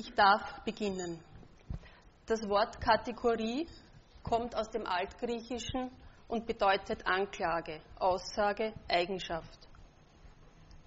Ich 0.00 0.14
darf 0.14 0.62
beginnen. 0.64 1.22
Das 2.24 2.48
Wort 2.48 2.80
Kategorie 2.80 3.68
kommt 4.22 4.56
aus 4.56 4.70
dem 4.70 4.86
Altgriechischen 4.86 5.90
und 6.26 6.46
bedeutet 6.46 7.06
Anklage, 7.06 7.82
Aussage, 7.98 8.72
Eigenschaft. 8.88 9.68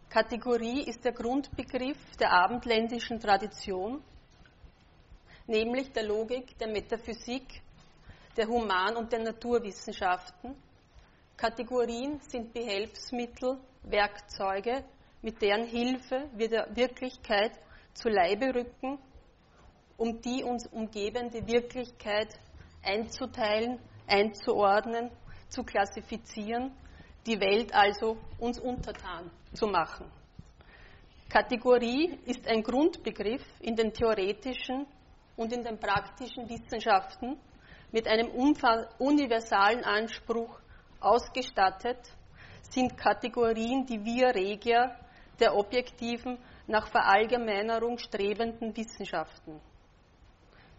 Kategorie 0.10 0.82
ist 0.82 1.06
der 1.06 1.12
Grundbegriff 1.12 2.00
der 2.20 2.32
abendländischen 2.32 3.20
Tradition, 3.20 4.02
nämlich 5.46 5.92
der 5.92 6.08
Logik, 6.08 6.58
der 6.58 6.70
Metaphysik, 6.70 7.62
der 8.36 8.48
Human- 8.48 8.96
und 8.96 9.12
der 9.12 9.20
Naturwissenschaften. 9.20 10.56
Kategorien 11.38 12.20
sind 12.30 12.52
Behelfsmittel, 12.52 13.60
Werkzeuge, 13.84 14.84
mit 15.22 15.40
deren 15.40 15.68
Hilfe 15.68 16.32
wir 16.34 16.50
der 16.50 16.76
Wirklichkeit 16.76 17.52
zu 17.94 18.10
Leibe 18.10 18.54
rücken, 18.54 19.00
um 19.98 20.22
die 20.22 20.44
uns 20.44 20.68
umgebende 20.68 21.46
Wirklichkeit 21.48 22.40
einzuteilen, 22.82 23.80
einzuordnen, 24.08 25.12
zu 25.50 25.64
klassifizieren, 25.64 26.72
die 27.26 27.40
Welt 27.40 27.74
also 27.74 28.18
uns 28.40 28.60
untertan 28.60 29.30
zu 29.54 29.68
machen. 29.68 30.12
Kategorie 31.30 32.20
ist 32.26 32.48
ein 32.48 32.62
Grundbegriff 32.64 33.44
in 33.60 33.76
den 33.76 33.94
theoretischen 33.94 34.86
und 35.36 35.52
in 35.52 35.64
den 35.64 35.80
praktischen 35.80 36.48
Wissenschaften 36.50 37.38
mit 37.92 38.08
einem 38.08 38.30
universalen 38.98 39.84
Anspruch 39.84 40.60
ausgestattet, 41.00 41.98
sind 42.70 42.98
Kategorien 42.98 43.86
die 43.86 44.04
Via 44.04 44.30
Regia 44.30 44.96
der 45.40 45.56
objektiven, 45.56 46.38
nach 46.68 46.88
Verallgemeinerung 46.88 47.98
strebenden 47.98 48.76
Wissenschaften. 48.76 49.60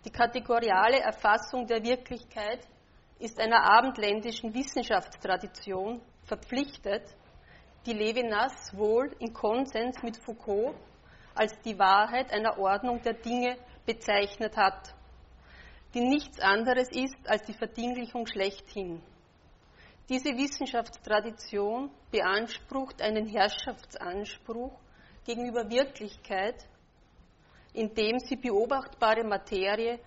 Die 0.04 0.10
kategoriale 0.10 1.00
Erfassung 1.00 1.66
der 1.66 1.82
Wirklichkeit 1.82 2.66
ist 3.18 3.38
einer 3.38 3.62
abendländischen 3.62 4.52
Wissenschaftstradition 4.54 6.00
verpflichtet, 6.24 7.02
die 7.86 7.92
Levinas 7.92 8.76
wohl 8.76 9.14
in 9.18 9.32
Konsens 9.32 10.02
mit 10.02 10.16
Foucault 10.24 10.74
als 11.34 11.58
die 11.62 11.78
Wahrheit 11.78 12.32
einer 12.32 12.58
Ordnung 12.58 13.02
der 13.02 13.14
Dinge 13.14 13.56
bezeichnet 13.84 14.56
hat, 14.56 14.94
die 15.92 16.00
nichts 16.00 16.40
anderes 16.40 16.90
ist 16.90 17.16
als 17.26 17.42
die 17.44 17.52
Verdinglichung 17.52 18.26
schlechthin. 18.26 19.02
Diese 20.08 20.36
Wissenschaftstradition 20.36 21.90
beansprucht 22.10 23.00
einen 23.00 23.26
Herrschaftsanspruch 23.26 24.78
gegenüber 25.24 25.68
Wirklichkeit, 25.68 26.66
indem 27.72 28.18
sie 28.18 28.36
beobachtbare 28.36 29.24
Materie 29.24 29.98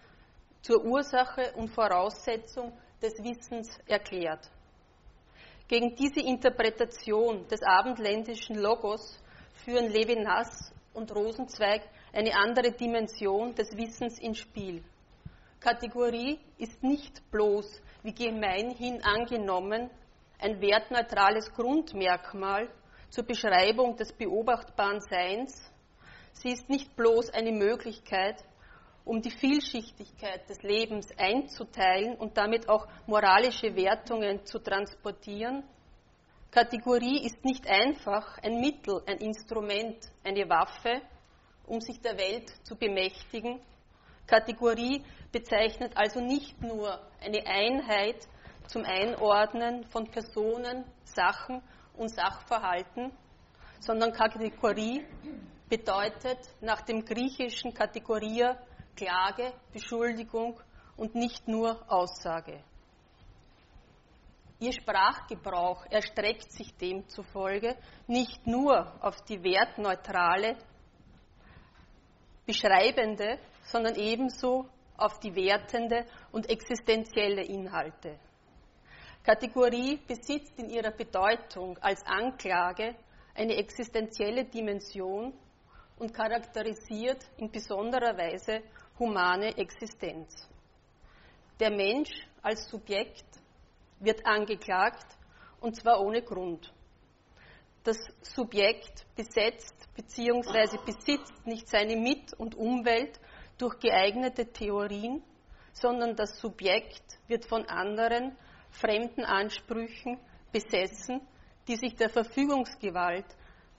zur 0.62 0.84
Ursache 0.84 1.54
und 1.56 1.70
Voraussetzung 1.70 2.72
des 3.02 3.14
Wissens 3.24 3.78
erklärt. 3.88 4.50
Gegen 5.68 5.96
diese 5.96 6.22
Interpretation 6.22 7.48
des 7.48 7.62
abendländischen 7.62 8.56
Logos 8.58 9.22
führen 9.66 9.90
Levinas 9.90 10.72
und 10.94 11.14
Rosenzweig 11.14 11.82
eine 12.14 12.34
andere 12.36 12.72
Dimension 12.72 13.54
des 13.54 13.76
Wissens 13.76 14.18
ins 14.20 14.40
Spiel. 14.40 14.84
Kategorie 15.60 16.40
ist 16.58 16.82
nicht 16.84 17.30
bloß, 17.32 17.82
wie 18.04 18.14
gemeinhin 18.14 19.04
angenommen, 19.04 19.90
ein 20.40 20.62
wertneutrales 20.62 21.52
Grundmerkmal 21.54 22.70
zur 23.10 23.24
Beschreibung 23.24 23.96
des 23.96 24.14
beobachtbaren 24.14 25.02
Seins, 25.02 25.72
Sie 26.40 26.50
ist 26.50 26.70
nicht 26.70 26.96
bloß 26.96 27.32
eine 27.32 27.52
Möglichkeit, 27.52 28.44
um 29.06 29.22
die 29.22 29.32
Vielschichtigkeit 29.32 30.48
des 30.48 30.62
Lebens 30.62 31.08
einzuteilen 31.18 32.16
und 32.16 32.38
damit 32.38 32.70
auch 32.70 32.88
moralische 33.08 33.76
Wertungen 33.76 34.46
zu 34.46 34.60
transportieren. 34.60 35.64
Kategorie 36.52 37.26
ist 37.26 37.44
nicht 37.44 37.68
einfach 37.68 38.38
ein 38.44 38.60
Mittel, 38.60 39.02
ein 39.08 39.18
Instrument, 39.18 39.98
eine 40.24 40.48
Waffe, 40.48 41.02
um 41.66 41.82
sich 41.82 42.00
der 42.02 42.18
Welt 42.18 42.50
zu 42.64 42.76
bemächtigen. 42.76 43.60
Kategorie 44.28 45.04
bezeichnet 45.32 45.94
also 45.96 46.20
nicht 46.20 46.62
nur 46.62 47.00
eine 47.20 47.48
Einheit 47.48 48.28
zum 48.68 48.84
Einordnen 48.84 49.86
von 49.86 50.06
Personen, 50.12 50.84
Sachen 51.04 51.64
und 51.98 52.10
Sachverhalten, 52.10 53.12
sondern 53.80 54.12
Kategorie 54.12 55.06
bedeutet 55.70 56.40
nach 56.62 56.82
dem 56.82 57.04
griechischen 57.04 57.74
Kategoria 57.74 58.58
Klage, 58.96 59.54
Beschuldigung 59.74 60.60
und 60.96 61.14
nicht 61.14 61.48
nur 61.48 61.80
Aussage. 61.92 62.64
Ihr 64.60 64.74
Sprachgebrauch 64.74 65.86
erstreckt 65.92 66.52
sich 66.52 66.76
demzufolge 66.78 67.76
nicht 68.08 68.48
nur 68.48 68.92
auf 69.04 69.22
die 69.26 69.44
wertneutrale, 69.44 70.58
beschreibende, 72.48 73.38
sondern 73.62 73.96
ebenso 73.96 74.68
auf 74.98 75.20
die 75.20 75.36
wertende 75.36 76.06
und 76.32 76.50
existenzielle 76.50 77.44
Inhalte. 77.44 78.18
Kategorie 79.28 80.00
besitzt 80.08 80.58
in 80.58 80.70
ihrer 80.70 80.92
Bedeutung 80.92 81.78
als 81.80 82.02
Anklage 82.06 82.96
eine 83.36 83.58
existenzielle 83.58 84.46
Dimension 84.46 85.34
und 86.00 86.14
charakterisiert 86.14 87.26
in 87.36 87.52
besonderer 87.52 88.18
Weise 88.18 88.62
humane 88.98 89.58
Existenz. 89.58 90.48
Der 91.60 91.72
Mensch 91.72 92.10
als 92.42 92.70
Subjekt 92.70 93.26
wird 94.00 94.26
angeklagt 94.26 95.18
und 95.60 95.76
zwar 95.76 96.00
ohne 96.00 96.22
Grund. 96.22 96.74
Das 97.84 97.98
Subjekt 98.22 99.06
besetzt 99.18 99.90
bzw. 99.94 100.78
besitzt 100.86 101.46
nicht 101.46 101.68
seine 101.68 101.98
Mit- 101.98 102.32
und 102.32 102.56
Umwelt 102.56 103.20
durch 103.58 103.78
geeignete 103.80 104.46
Theorien, 104.54 105.22
sondern 105.74 106.16
das 106.16 106.40
Subjekt 106.40 107.20
wird 107.28 107.44
von 107.44 107.66
anderen 107.66 108.38
fremden 108.72 109.24
Ansprüchen 109.24 110.20
besessen, 110.52 111.22
die 111.68 111.76
sich 111.76 111.96
der 111.96 112.10
Verfügungsgewalt 112.10 113.26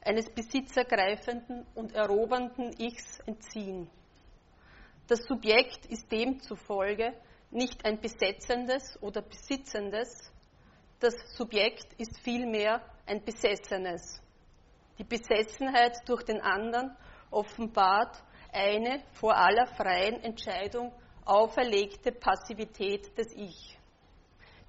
eines 0.03 0.31
besitzergreifenden 0.31 1.67
und 1.75 1.95
erobernden 1.95 2.73
Ichs 2.79 3.21
entziehen. 3.27 3.91
Das 5.07 5.21
Subjekt 5.25 5.87
ist 5.87 6.11
demzufolge 6.11 7.15
nicht 7.51 7.85
ein 7.85 7.99
besetzendes 8.01 9.01
oder 9.03 9.23
besitzendes, 9.23 10.33
das 11.01 11.15
Subjekt 11.37 11.95
ist 11.99 12.21
vielmehr 12.21 12.83
ein 13.07 13.25
Besessenes. 13.25 14.21
Die 14.99 15.05
Besessenheit 15.05 15.97
durch 16.07 16.25
den 16.25 16.41
anderen 16.41 16.97
offenbart 17.31 18.21
eine 18.53 19.03
vor 19.13 19.37
aller 19.37 19.67
freien 19.67 20.23
Entscheidung 20.25 20.93
auferlegte 21.25 22.11
Passivität 22.11 23.17
des 23.17 23.33
Ich. 23.37 23.78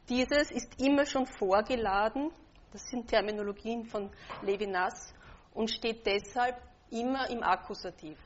Dieses 0.10 0.50
ist 0.50 0.82
immer 0.82 1.06
schon 1.06 1.28
vorgeladen, 1.28 2.32
das 2.72 2.82
sind 2.90 3.08
Terminologien 3.08 3.86
von 3.86 4.10
Levinas, 4.42 5.14
und 5.54 5.70
steht 5.70 6.06
deshalb 6.06 6.56
immer 6.90 7.30
im 7.30 7.44
Akkusativ, 7.44 8.18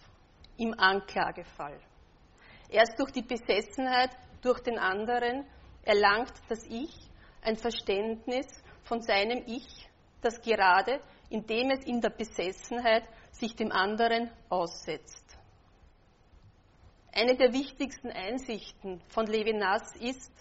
im 0.58 0.78
Anklagefall. 0.80 1.80
Erst 2.70 2.98
durch 3.00 3.12
die 3.12 3.22
Besessenheit 3.22 4.12
durch 4.42 4.62
den 4.62 4.78
anderen 4.78 5.46
erlangt 5.84 6.34
das 6.50 6.64
Ich 6.66 7.10
ein 7.42 7.58
Verständnis 7.58 8.48
von 8.84 9.02
seinem 9.02 9.44
Ich, 9.48 9.90
das 10.22 10.42
gerade, 10.42 11.02
indem 11.30 11.72
es 11.72 11.86
in 11.86 12.00
der 12.00 12.12
Besessenheit 12.12 13.04
sich 13.32 13.56
dem 13.56 13.72
anderen 13.72 14.32
aussetzt. 14.50 15.38
Eine 17.12 17.36
der 17.36 17.53
wichtigsten 17.53 18.09
Einsichten 18.09 19.02
von 19.09 19.28
Levinas 19.28 19.96
ist, 19.97 20.32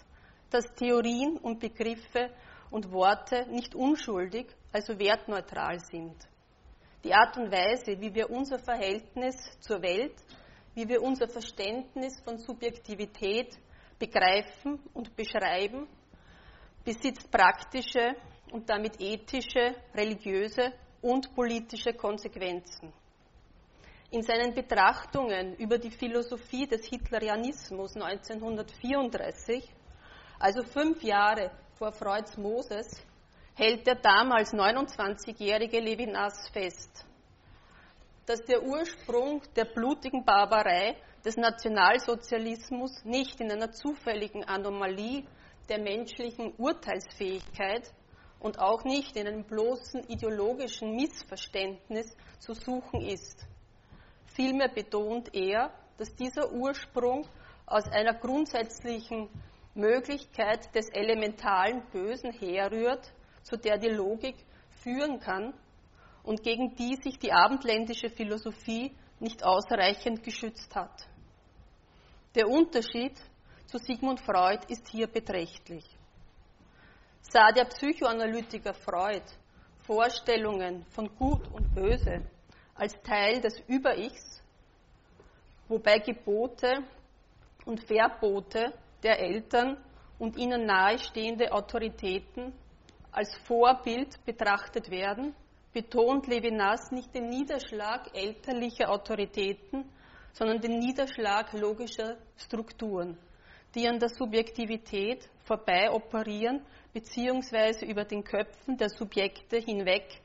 dass 0.53 0.73
Theorien 0.75 1.37
und 1.37 1.59
Begriffe 1.59 2.29
und 2.69 2.91
Worte 2.91 3.47
nicht 3.49 3.75
unschuldig, 3.75 4.47
also 4.71 4.97
wertneutral 4.97 5.79
sind 5.79 6.15
die 7.03 7.13
Art 7.13 7.37
und 7.37 7.51
Weise, 7.51 7.99
wie 7.99 8.13
wir 8.13 8.29
unser 8.29 8.59
Verhältnis 8.59 9.35
zur 9.59 9.81
Welt, 9.81 10.15
wie 10.73 10.87
wir 10.87 11.01
unser 11.01 11.27
Verständnis 11.27 12.19
von 12.23 12.37
Subjektivität 12.37 13.57
begreifen 13.99 14.79
und 14.93 15.15
beschreiben, 15.15 15.87
besitzt 16.83 17.29
praktische 17.29 18.15
und 18.51 18.69
damit 18.69 18.99
ethische, 18.99 19.75
religiöse 19.93 20.73
und 21.01 21.33
politische 21.35 21.93
Konsequenzen. 21.93 22.93
In 24.11 24.21
seinen 24.21 24.53
Betrachtungen 24.53 25.55
über 25.55 25.77
die 25.77 25.91
Philosophie 25.91 26.67
des 26.67 26.85
Hitlerianismus 26.85 27.95
1934, 27.95 29.67
also 30.39 30.63
fünf 30.63 31.03
Jahre 31.03 31.51
vor 31.75 31.91
Freuds 31.91 32.37
Moses, 32.37 33.03
hält 33.55 33.85
der 33.85 33.95
damals 33.95 34.53
29-jährige 34.53 35.79
Levinas 35.79 36.49
fest. 36.49 37.05
dass 38.25 38.41
der 38.45 38.63
Ursprung 38.63 39.41
der 39.55 39.65
blutigen 39.65 40.23
Barbarei 40.23 40.95
des 41.25 41.35
Nationalsozialismus 41.35 43.03
nicht 43.03 43.39
in 43.41 43.51
einer 43.51 43.71
zufälligen 43.71 44.45
Anomalie 44.45 45.25
der 45.69 45.79
menschlichen 45.79 46.53
Urteilsfähigkeit 46.57 47.91
und 48.39 48.59
auch 48.59 48.83
nicht 48.83 49.15
in 49.15 49.27
einem 49.27 49.43
bloßen 49.43 50.03
ideologischen 50.07 50.95
Missverständnis 50.95 52.15
zu 52.39 52.53
suchen 52.53 53.01
ist. 53.01 53.45
Vielmehr 54.35 54.69
betont 54.69 55.33
er, 55.33 55.71
dass 55.97 56.13
dieser 56.15 56.51
Ursprung 56.51 57.27
aus 57.65 57.85
einer 57.89 58.13
grundsätzlichen 58.13 59.29
Möglichkeit 59.75 60.73
des 60.75 60.89
elementalen 60.89 61.83
Bösen 61.91 62.31
herrührt, 62.31 63.11
zu 63.41 63.57
der 63.57 63.77
die 63.77 63.89
Logik 63.89 64.35
führen 64.83 65.19
kann 65.19 65.53
und 66.23 66.43
gegen 66.43 66.75
die 66.75 66.95
sich 66.97 67.17
die 67.17 67.33
abendländische 67.33 68.09
Philosophie 68.09 68.95
nicht 69.19 69.43
ausreichend 69.43 70.23
geschützt 70.23 70.75
hat. 70.75 71.07
Der 72.35 72.47
Unterschied 72.47 73.13
zu 73.65 73.77
Sigmund 73.77 74.19
Freud 74.21 74.61
ist 74.67 74.87
hier 74.89 75.07
beträchtlich. 75.07 75.85
Sah 77.21 77.51
der 77.51 77.65
Psychoanalytiker 77.65 78.73
Freud 78.73 79.23
Vorstellungen 79.79 80.85
von 80.91 81.13
Gut 81.15 81.47
und 81.51 81.73
Böse 81.73 82.21
als 82.75 82.93
Teil 83.01 83.41
des 83.41 83.59
Über-Ichs, 83.67 84.41
wobei 85.67 85.99
Gebote 85.99 86.83
und 87.65 87.83
Verbote 87.83 88.73
der 89.03 89.19
Eltern 89.19 89.77
und 90.19 90.37
ihnen 90.37 90.65
nahestehende 90.65 91.51
Autoritäten 91.51 92.53
als 93.11 93.35
Vorbild 93.45 94.23
betrachtet 94.25 94.89
werden, 94.89 95.35
betont 95.73 96.27
Levinas 96.27 96.91
nicht 96.91 97.13
den 97.13 97.27
Niederschlag 97.29 98.09
elterlicher 98.15 98.89
Autoritäten, 98.89 99.85
sondern 100.31 100.61
den 100.61 100.79
Niederschlag 100.79 101.51
logischer 101.53 102.17
Strukturen, 102.37 103.17
die 103.75 103.87
an 103.87 103.99
der 103.99 104.09
Subjektivität 104.09 105.29
vorbei 105.43 105.91
operieren, 105.91 106.61
beziehungsweise 106.93 107.85
über 107.85 108.05
den 108.05 108.23
Köpfen 108.23 108.77
der 108.77 108.89
Subjekte 108.89 109.57
hinweg 109.57 110.21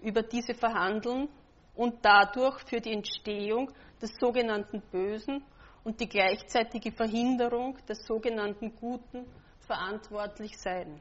über 0.00 0.22
diese 0.22 0.54
verhandeln 0.54 1.28
und 1.74 2.04
dadurch 2.04 2.60
für 2.66 2.80
die 2.80 2.92
Entstehung 2.92 3.70
des 4.00 4.10
sogenannten 4.20 4.80
Bösen 4.90 5.44
und 5.84 6.00
die 6.00 6.08
gleichzeitige 6.08 6.92
Verhinderung 6.92 7.76
des 7.86 8.04
sogenannten 8.06 8.74
Guten 8.76 9.26
verantwortlich 9.66 10.56
sein. 10.58 11.00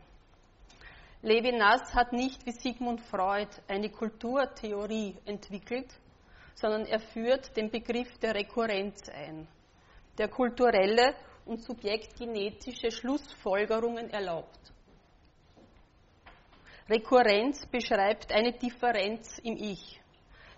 Levinas 1.21 1.93
hat 1.93 2.13
nicht 2.13 2.45
wie 2.45 2.51
Sigmund 2.51 3.01
Freud 3.01 3.49
eine 3.67 3.89
Kulturtheorie 3.91 5.15
entwickelt, 5.25 5.93
sondern 6.55 6.85
er 6.85 6.99
führt 6.99 7.55
den 7.55 7.69
Begriff 7.69 8.17
der 8.17 8.33
Rekurrenz 8.33 9.07
ein, 9.09 9.47
der 10.17 10.29
kulturelle 10.29 11.15
und 11.45 11.61
subjektgenetische 11.63 12.91
Schlussfolgerungen 12.91 14.09
erlaubt. 14.09 14.59
Rekurrenz 16.89 17.65
beschreibt 17.67 18.31
eine 18.33 18.53
Differenz 18.53 19.37
im 19.43 19.55
Ich. 19.57 20.01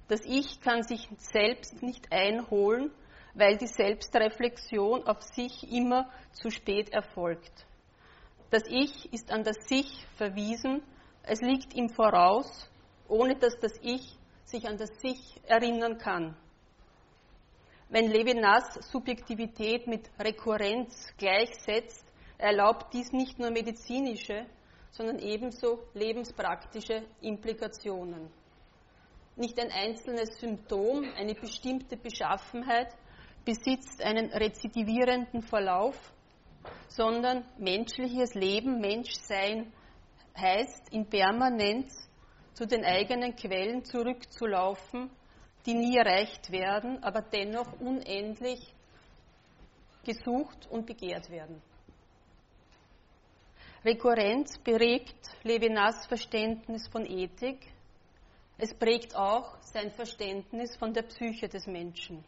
Das 0.08 0.22
Ich 0.26 0.62
kann 0.62 0.84
sich 0.84 1.08
selbst 1.18 1.84
nicht 1.84 2.12
einholen, 2.12 2.92
weil 3.34 3.58
die 3.58 3.68
Selbstreflexion 3.68 5.08
auf 5.08 5.22
sich 5.22 5.72
immer 5.72 6.10
zu 6.34 6.50
spät 6.50 6.90
erfolgt. 6.90 7.66
Das 8.50 8.64
Ich 8.68 9.12
ist 9.12 9.32
an 9.32 9.44
das 9.44 9.68
Sich 9.68 10.06
verwiesen, 10.18 10.84
es 11.24 11.42
liegt 11.42 11.74
ihm 11.74 11.90
voraus, 11.90 12.70
ohne 13.08 13.36
dass 13.36 13.58
das 13.60 13.74
Ich 13.82 14.18
sich 14.44 14.68
an 14.68 14.78
das 14.78 14.90
Sich 15.00 15.42
erinnern 15.48 15.98
kann. 15.98 16.36
Wenn 17.90 18.12
Levinas 18.12 18.76
Subjektivität 18.92 19.88
mit 19.88 20.10
Rekurrenz 20.20 21.14
gleichsetzt, 21.18 22.06
erlaubt 22.38 22.94
dies 22.94 23.12
nicht 23.12 23.40
nur 23.40 23.52
medizinische, 23.52 24.46
sondern 24.92 25.20
ebenso 25.20 25.80
lebenspraktische 25.94 27.04
Implikationen. 27.22 28.30
Nicht 29.36 29.60
ein 29.60 29.72
einzelnes 29.72 30.40
Symptom, 30.40 31.04
eine 31.16 31.34
bestimmte 31.34 31.98
Beschaffenheit 31.98 32.96
besitzt 33.46 34.02
einen 34.02 34.32
rezidivierenden 34.32 35.42
Verlauf, 35.42 35.96
sondern 36.88 37.46
menschliches 37.58 38.34
Leben, 38.34 38.80
Menschsein 38.80 39.72
heißt 40.38 40.92
in 40.92 41.08
Permanenz 41.08 42.10
zu 42.54 42.66
den 42.66 42.86
eigenen 42.86 43.36
Quellen 43.36 43.84
zurückzulaufen, 43.84 45.10
die 45.66 45.74
nie 45.74 45.98
erreicht 45.98 46.52
werden, 46.52 47.04
aber 47.04 47.22
dennoch 47.22 47.80
unendlich 47.80 48.74
gesucht 50.04 50.68
und 50.70 50.86
begehrt 50.86 51.30
werden. 51.30 51.62
Rekurrenz 53.86 54.58
prägt 54.60 55.16
Levinas 55.44 56.06
Verständnis 56.08 56.88
von 56.88 57.06
Ethik. 57.06 57.60
Es 58.58 58.74
prägt 58.74 59.16
auch 59.16 59.58
sein 59.62 59.92
Verständnis 59.92 60.76
von 60.78 60.94
der 60.94 61.04
Psyche 61.04 61.50
des 61.50 61.66
Menschen. 61.68 62.24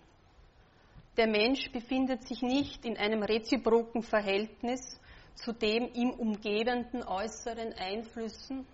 Der 1.17 1.27
Mensch 1.27 1.71
befindet 1.71 2.27
sich 2.27 2.41
nicht 2.41 2.85
in 2.85 2.97
einem 2.97 3.23
reziproken 3.23 4.03
Verhältnis 4.03 4.99
zu 5.35 5.53
den 5.53 5.93
ihm 5.93 6.11
umgebenden 6.11 7.03
äußeren 7.03 7.73
Einflüssen, 7.73 8.67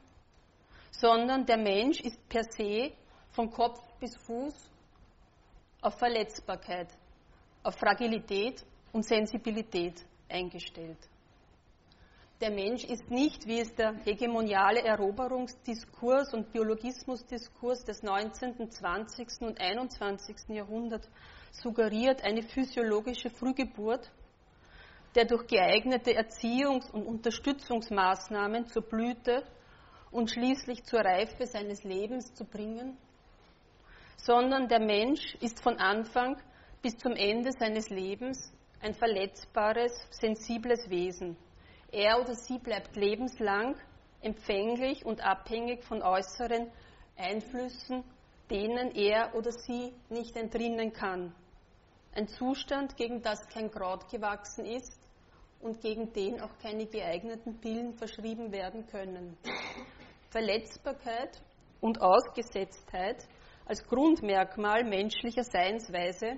sondern 0.91 1.45
der 1.45 1.57
Mensch 1.57 1.99
ist 2.01 2.17
per 2.29 2.43
se 2.43 2.91
von 3.31 3.49
Kopf 3.51 3.79
bis 3.99 4.15
Fuß 4.25 4.55
auf 5.81 5.97
Verletzbarkeit, 5.97 6.89
auf 7.63 7.75
Fragilität 7.75 8.63
und 8.91 9.05
Sensibilität 9.05 10.03
eingestellt. 10.29 10.97
Der 12.39 12.49
Mensch 12.49 12.83
ist 12.85 13.09
nicht, 13.11 13.45
wie 13.45 13.59
es 13.59 13.73
der 13.75 13.93
hegemoniale 14.03 14.81
Eroberungsdiskurs 14.81 16.33
und 16.33 16.51
Biologismusdiskurs 16.51 17.83
des 17.83 18.01
19., 18.01 18.71
20. 18.71 19.27
und 19.41 19.61
21. 19.61 20.49
Jahrhunderts 20.49 21.07
suggeriert 21.51 22.23
eine 22.23 22.43
physiologische 22.43 23.29
Frühgeburt, 23.29 24.09
der 25.15 25.25
durch 25.25 25.47
geeignete 25.47 26.11
Erziehungs- 26.11 26.89
und 26.91 27.05
Unterstützungsmaßnahmen 27.05 28.67
zur 28.67 28.83
Blüte 28.83 29.43
und 30.09 30.31
schließlich 30.31 30.83
zur 30.83 31.01
Reife 31.01 31.45
seines 31.45 31.83
Lebens 31.83 32.33
zu 32.33 32.45
bringen, 32.45 32.97
sondern 34.17 34.67
der 34.67 34.79
Mensch 34.79 35.35
ist 35.41 35.61
von 35.61 35.77
Anfang 35.77 36.37
bis 36.81 36.97
zum 36.97 37.13
Ende 37.13 37.51
seines 37.51 37.89
Lebens 37.89 38.51
ein 38.81 38.93
verletzbares, 38.93 39.91
sensibles 40.09 40.89
Wesen. 40.89 41.37
Er 41.91 42.19
oder 42.21 42.33
sie 42.33 42.57
bleibt 42.57 42.95
lebenslang 42.95 43.75
empfänglich 44.21 45.05
und 45.05 45.21
abhängig 45.21 45.83
von 45.83 46.01
äußeren 46.01 46.71
Einflüssen, 47.17 48.03
denen 48.49 48.91
er 48.95 49.35
oder 49.35 49.51
sie 49.51 49.93
nicht 50.09 50.35
entrinnen 50.35 50.93
kann. 50.93 51.33
Ein 52.13 52.27
Zustand, 52.27 52.97
gegen 52.97 53.21
das 53.21 53.47
kein 53.47 53.71
Kraut 53.71 54.09
gewachsen 54.09 54.65
ist 54.65 54.99
und 55.61 55.79
gegen 55.79 56.11
den 56.11 56.41
auch 56.41 56.57
keine 56.61 56.85
geeigneten 56.85 57.59
Pillen 57.61 57.93
verschrieben 57.93 58.51
werden 58.51 58.85
können. 58.87 59.37
Verletzbarkeit 60.29 61.41
und 61.79 62.01
Ausgesetztheit 62.01 63.25
als 63.65 63.81
Grundmerkmal 63.87 64.83
menschlicher 64.83 65.43
Seinsweise. 65.43 66.37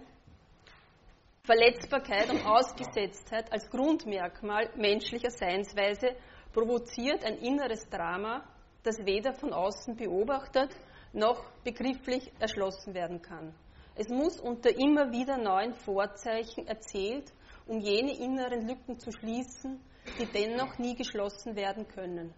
Verletzbarkeit 1.43 2.29
und 2.29 2.45
Ausgesetztheit 2.45 3.51
als 3.51 3.67
Grundmerkmal 3.69 4.69
menschlicher 4.75 5.31
Seinsweise 5.31 6.15
provoziert 6.53 7.25
ein 7.25 7.37
inneres 7.37 7.89
Drama, 7.89 8.43
das 8.83 8.99
weder 8.99 9.33
von 9.33 9.51
außen 9.51 9.95
beobachtet 9.95 10.69
noch 11.13 11.43
begrifflich 11.63 12.31
erschlossen 12.39 12.93
werden 12.93 13.21
kann. 13.21 13.55
Es 13.95 14.09
muss 14.09 14.39
unter 14.39 14.75
immer 14.75 15.11
wieder 15.11 15.37
neuen 15.37 15.73
Vorzeichen 15.73 16.67
erzählt, 16.67 17.31
um 17.67 17.79
jene 17.79 18.17
inneren 18.17 18.67
Lücken 18.67 18.99
zu 18.99 19.11
schließen, 19.11 19.79
die 20.19 20.25
dennoch 20.25 20.77
nie 20.79 20.95
geschlossen 20.95 21.55
werden 21.55 21.87
können. 21.87 22.33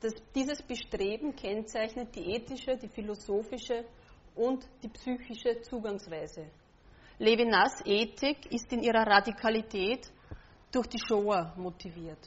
Das, 0.00 0.12
dieses 0.34 0.60
Bestreben 0.62 1.34
kennzeichnet 1.36 2.14
die 2.14 2.34
ethische, 2.34 2.76
die 2.76 2.88
philosophische 2.88 3.84
und 4.34 4.68
die 4.82 4.88
psychische 4.88 5.60
Zugangsweise. 5.62 6.46
Levinas 7.18 7.80
Ethik 7.86 8.52
ist 8.52 8.72
in 8.72 8.82
ihrer 8.82 9.06
Radikalität 9.06 10.10
durch 10.72 10.88
die 10.88 10.98
Shoah 10.98 11.54
motiviert. 11.56 12.18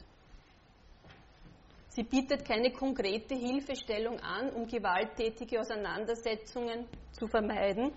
Sie 1.90 2.02
bietet 2.02 2.44
keine 2.46 2.72
konkrete 2.72 3.34
Hilfestellung 3.34 4.18
an, 4.20 4.50
um 4.50 4.66
gewalttätige 4.66 5.60
Auseinandersetzungen 5.60 6.86
zu 7.12 7.26
vermeiden 7.26 7.92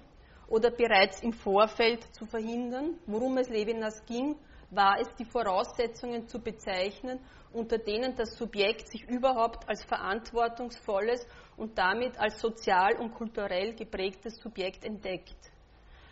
oder 0.52 0.70
bereits 0.70 1.24
im 1.24 1.32
Vorfeld 1.32 2.04
zu 2.14 2.26
verhindern. 2.26 3.00
Worum 3.06 3.38
es 3.38 3.48
Levinas 3.48 4.06
ging, 4.06 4.36
war 4.70 5.00
es, 5.00 5.08
die 5.16 5.24
Voraussetzungen 5.24 6.28
zu 6.28 6.40
bezeichnen, 6.40 7.20
unter 7.54 7.78
denen 7.78 8.16
das 8.16 8.36
Subjekt 8.38 8.90
sich 8.90 9.04
überhaupt 9.10 9.68
als 9.68 9.84
verantwortungsvolles 9.86 11.26
und 11.56 11.78
damit 11.78 12.20
als 12.20 12.40
sozial 12.40 12.98
und 12.98 13.14
kulturell 13.14 13.74
geprägtes 13.76 14.36
Subjekt 14.42 14.84
entdeckt. 14.84 15.38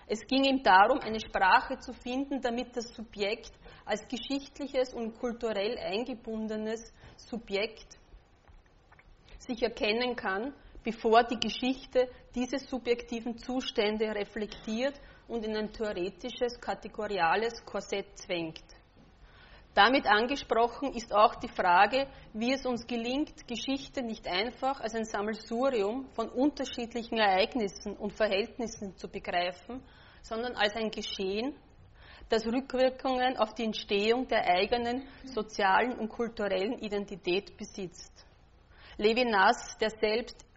Es 0.07 0.25
ging 0.25 0.45
ihm 0.45 0.63
darum, 0.63 0.99
eine 0.99 1.19
Sprache 1.19 1.77
zu 1.79 1.91
finden, 1.93 2.41
damit 2.41 2.75
das 2.75 2.87
Subjekt 2.95 3.51
als 3.85 4.07
geschichtliches 4.07 4.93
und 4.93 5.19
kulturell 5.19 5.77
eingebundenes 5.77 6.93
Subjekt 7.17 7.99
sich 9.37 9.61
erkennen 9.61 10.15
kann, 10.15 10.53
bevor 10.89 11.23
die 11.23 11.39
Geschichte 11.39 12.09
diese 12.33 12.57
subjektiven 12.57 13.37
Zustände 13.37 14.07
reflektiert 14.07 14.99
und 15.27 15.45
in 15.45 15.55
ein 15.55 15.71
theoretisches, 15.71 16.59
kategoriales 16.59 17.63
Korsett 17.63 18.17
zwängt. 18.17 18.63
Damit 19.75 20.07
angesprochen 20.07 20.93
ist 20.93 21.13
auch 21.13 21.35
die 21.35 21.47
Frage, 21.47 22.07
wie 22.33 22.53
es 22.53 22.65
uns 22.65 22.87
gelingt, 22.87 23.47
Geschichte 23.47 24.01
nicht 24.01 24.27
einfach 24.27 24.79
als 24.79 24.95
ein 24.95 25.05
Sammelsurium 25.05 26.07
von 26.15 26.27
unterschiedlichen 26.27 27.19
Ereignissen 27.19 27.95
und 27.95 28.13
Verhältnissen 28.13 28.97
zu 28.97 29.07
begreifen, 29.07 29.83
sondern 30.23 30.55
als 30.55 30.75
ein 30.75 30.89
Geschehen, 30.89 31.53
das 32.29 32.47
Rückwirkungen 32.47 33.37
auf 33.37 33.53
die 33.53 33.65
Entstehung 33.65 34.27
der 34.27 34.43
eigenen 34.43 35.07
sozialen 35.25 35.99
und 35.99 36.09
kulturellen 36.09 36.79
Identität 36.79 37.55
besitzt. 37.55 38.25
Levinas, 38.97 39.77
der 39.77 39.91
selbst 39.91 40.48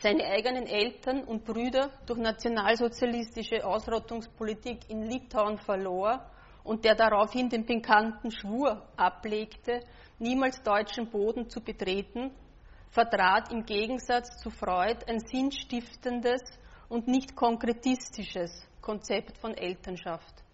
seine 0.00 0.24
eigenen 0.26 0.66
Eltern 0.66 1.24
und 1.24 1.44
Brüder 1.44 1.90
durch 2.06 2.20
nationalsozialistische 2.20 3.64
Ausrottungspolitik 3.64 4.88
in 4.88 5.02
Litauen 5.02 5.58
verlor 5.58 6.24
und 6.62 6.84
der 6.84 6.94
daraufhin 6.94 7.48
den 7.48 7.64
bekannten 7.66 8.30
Schwur 8.30 8.86
ablegte, 8.96 9.80
niemals 10.20 10.62
deutschen 10.62 11.10
Boden 11.10 11.48
zu 11.48 11.60
betreten, 11.60 12.30
vertrat 12.90 13.52
im 13.52 13.64
Gegensatz 13.64 14.36
zu 14.40 14.50
Freud 14.50 15.04
ein 15.08 15.18
sinnstiftendes 15.18 16.42
und 16.88 17.08
nicht 17.08 17.34
konkretistisches 17.34 18.68
Konzept 18.80 19.36
von 19.38 19.54
Elternschaft. 19.54 20.44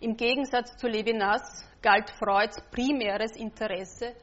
Im 0.00 0.16
Gegensatz 0.16 0.76
zu 0.76 0.86
Levinas 0.86 1.68
galt 1.82 2.10
Freuds 2.10 2.62
primäres 2.70 3.32
Interesse 3.36 4.14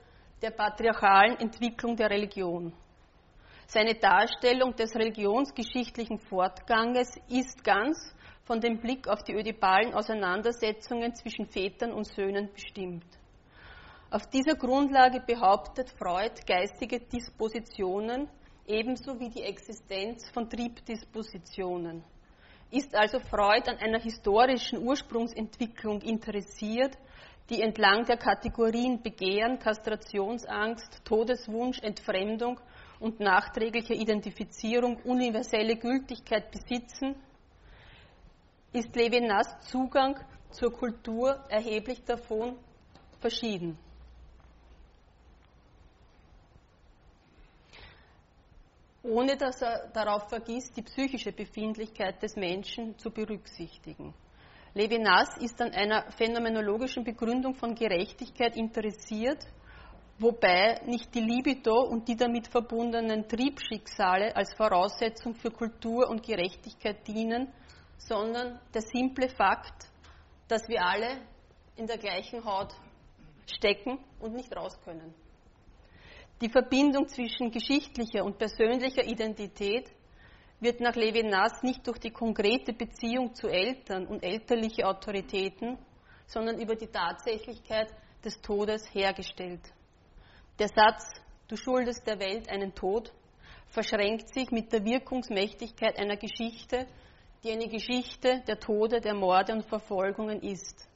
der 0.41 0.51
patriarchalen 0.51 1.37
Entwicklung 1.39 1.97
der 1.97 2.09
Religion. 2.09 2.71
Seine 3.67 3.95
Darstellung 3.95 4.75
des 4.75 4.95
religionsgeschichtlichen 4.95 6.19
Fortganges 6.19 7.09
ist 7.29 7.63
ganz 7.63 8.13
von 8.43 8.61
dem 8.61 8.79
Blick 8.79 9.07
auf 9.07 9.23
die 9.23 9.33
ödipalen 9.33 9.93
Auseinandersetzungen 9.93 11.15
zwischen 11.15 11.47
Vätern 11.47 11.91
und 11.91 12.05
Söhnen 12.05 12.51
bestimmt. 12.53 13.05
Auf 14.11 14.27
dieser 14.27 14.55
Grundlage 14.55 15.19
behauptet 15.19 15.89
Freud 15.89 16.31
geistige 16.45 16.99
Dispositionen 16.99 18.29
ebenso 18.67 19.19
wie 19.19 19.29
die 19.29 19.41
Existenz 19.41 20.29
von 20.31 20.47
Triebdispositionen. 20.47 22.03
Ist 22.69 22.95
also 22.95 23.19
Freud 23.19 23.67
an 23.67 23.77
einer 23.77 23.99
historischen 23.99 24.79
Ursprungsentwicklung 24.79 26.01
interessiert, 26.01 26.95
die 27.49 27.61
entlang 27.61 28.05
der 28.05 28.17
Kategorien 28.17 29.01
Begehren, 29.01 29.59
Kastrationsangst, 29.59 31.03
Todeswunsch, 31.03 31.79
Entfremdung 31.81 32.59
und 32.99 33.19
nachträgliche 33.19 33.93
Identifizierung 33.93 34.97
universelle 35.03 35.75
Gültigkeit 35.75 36.51
besitzen, 36.51 37.15
ist 38.73 38.95
Levinas 38.95 39.47
Zugang 39.69 40.19
zur 40.51 40.71
Kultur 40.71 41.43
erheblich 41.49 42.03
davon 42.03 42.57
verschieden. 43.19 43.77
ohne 49.05 49.37
dass 49.37 49.61
er 49.61 49.87
darauf 49.93 50.27
vergisst, 50.29 50.75
die 50.75 50.81
psychische 50.81 51.31
Befindlichkeit 51.31 52.21
des 52.21 52.35
Menschen 52.35 52.97
zu 52.97 53.11
berücksichtigen. 53.11 54.13
Levinas 54.73 55.37
ist 55.37 55.61
an 55.61 55.71
einer 55.71 56.11
phänomenologischen 56.11 57.03
Begründung 57.03 57.55
von 57.55 57.75
Gerechtigkeit 57.75 58.57
interessiert 58.57 59.45
wobei 60.19 60.81
nicht 60.85 61.13
die 61.13 61.21
Libido 61.21 61.83
und 61.83 62.07
die 62.07 62.15
damit 62.15 62.47
verbundenen 62.47 63.27
Triebschicksale 63.27 64.35
als 64.35 64.53
Voraussetzung 64.53 65.35
für 65.35 65.51
Kultur 65.51 66.09
und 66.09 66.23
Gerechtigkeit 66.23 67.05
dienen, 67.07 67.51
sondern 67.97 68.59
der 68.73 68.81
simple 68.81 69.29
Fakt, 69.29 69.89
dass 70.47 70.67
wir 70.67 70.85
alle 70.85 71.21
in 71.75 71.87
der 71.87 71.97
gleichen 71.97 72.43
Haut 72.45 72.73
stecken 73.45 73.99
und 74.19 74.33
nicht 74.33 74.55
raus 74.55 74.79
können. 74.83 75.13
Die 76.41 76.49
Verbindung 76.49 77.07
zwischen 77.07 77.51
geschichtlicher 77.51 78.23
und 78.23 78.37
persönlicher 78.37 79.03
Identität 79.03 79.89
wird 80.59 80.79
nach 80.79 80.95
Levinas 80.95 81.63
nicht 81.63 81.85
durch 81.87 81.99
die 81.99 82.11
konkrete 82.11 82.73
Beziehung 82.73 83.33
zu 83.33 83.47
Eltern 83.47 84.05
und 84.07 84.23
elterliche 84.23 84.85
Autoritäten, 84.87 85.77
sondern 86.27 86.59
über 86.59 86.75
die 86.75 86.87
Tatsächlichkeit 86.87 87.93
des 88.23 88.41
Todes 88.41 88.83
hergestellt. 88.93 89.61
Der 90.57 90.69
Satz, 90.69 91.11
du 91.49 91.57
schuldest 91.57 92.07
der 92.07 92.17
Welt 92.17 92.49
einen 92.49 92.73
Tod, 92.73 93.11
verschränkt 93.67 94.33
sich 94.33 94.51
mit 94.51 94.71
der 94.71 94.85
Wirkungsmächtigkeit 94.85 95.99
einer 95.99 96.15
Geschichte, 96.15 96.87
die 97.43 97.51
eine 97.51 97.67
Geschichte 97.67 98.41
der 98.47 98.57
Tode, 98.57 99.01
der 99.01 99.15
Morde 99.15 99.51
und 99.51 99.65
Verfolgungen 99.65 100.41
ist. 100.41 100.87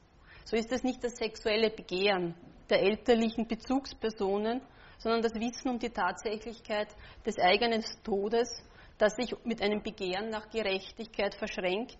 So 0.46 0.56
ist 0.56 0.72
es 0.72 0.82
nicht 0.82 1.04
das 1.04 1.16
sexuelle 1.16 1.68
Begehren 1.68 2.34
der 2.70 2.80
elterlichen 2.80 3.46
Bezugspersonen, 3.46 4.62
sondern 4.96 5.20
das 5.20 5.34
Wissen 5.34 5.68
um 5.68 5.78
die 5.78 5.90
Tatsächlichkeit 5.90 6.88
des 7.26 7.38
eigenen 7.38 7.84
Todes, 8.02 8.62
das 8.96 9.14
sich 9.16 9.34
mit 9.44 9.60
einem 9.60 9.82
Begehren 9.82 10.30
nach 10.30 10.48
Gerechtigkeit 10.48 11.34
verschränkt, 11.34 11.98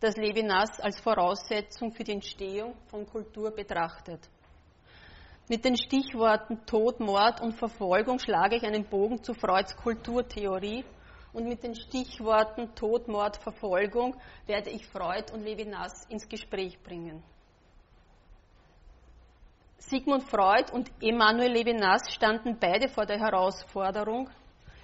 das 0.00 0.16
Levinas 0.16 0.80
als 0.80 0.98
Voraussetzung 1.00 1.92
für 1.92 2.04
die 2.04 2.12
Entstehung 2.12 2.74
von 2.86 3.04
Kultur 3.04 3.50
betrachtet. 3.50 4.20
Mit 5.46 5.66
den 5.66 5.76
Stichworten 5.76 6.64
Tod, 6.64 7.00
Mord 7.00 7.42
und 7.42 7.52
Verfolgung 7.52 8.18
schlage 8.18 8.56
ich 8.56 8.62
einen 8.62 8.84
Bogen 8.84 9.22
zu 9.22 9.34
Freuds 9.34 9.76
Kulturtheorie 9.76 10.86
und 11.34 11.46
mit 11.46 11.62
den 11.62 11.74
Stichworten 11.74 12.74
Tod, 12.74 13.08
Mord, 13.08 13.36
Verfolgung 13.36 14.16
werde 14.46 14.70
ich 14.70 14.86
Freud 14.86 15.30
und 15.34 15.44
Levinas 15.44 16.06
ins 16.08 16.26
Gespräch 16.26 16.82
bringen. 16.82 17.22
Sigmund 19.76 20.22
Freud 20.22 20.72
und 20.72 20.90
Emanuel 21.02 21.52
Levinas 21.52 22.10
standen 22.10 22.56
beide 22.58 22.88
vor 22.88 23.04
der 23.04 23.18
Herausforderung, 23.18 24.30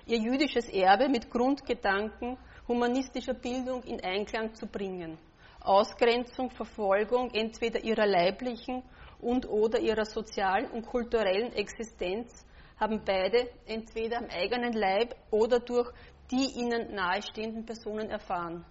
ihr 0.04 0.18
jüdisches 0.18 0.68
Erbe 0.68 1.08
mit 1.08 1.30
Grundgedanken 1.30 2.36
humanistischer 2.68 3.32
Bildung 3.32 3.82
in 3.84 4.04
Einklang 4.04 4.54
zu 4.54 4.66
bringen. 4.66 5.16
Ausgrenzung, 5.62 6.50
Verfolgung 6.50 7.30
entweder 7.32 7.82
ihrer 7.82 8.06
leiblichen 8.06 8.82
und 9.22 9.48
oder 9.48 9.78
ihrer 9.78 10.04
sozialen 10.04 10.70
und 10.70 10.86
kulturellen 10.86 11.52
Existenz 11.52 12.44
haben 12.78 13.02
beide 13.04 13.50
entweder 13.66 14.18
am 14.18 14.26
eigenen 14.30 14.72
Leib 14.72 15.14
oder 15.30 15.60
durch 15.60 15.92
die 16.30 16.58
ihnen 16.58 16.94
nahestehenden 16.94 17.66
Personen 17.66 18.08
erfahren. 18.08 18.64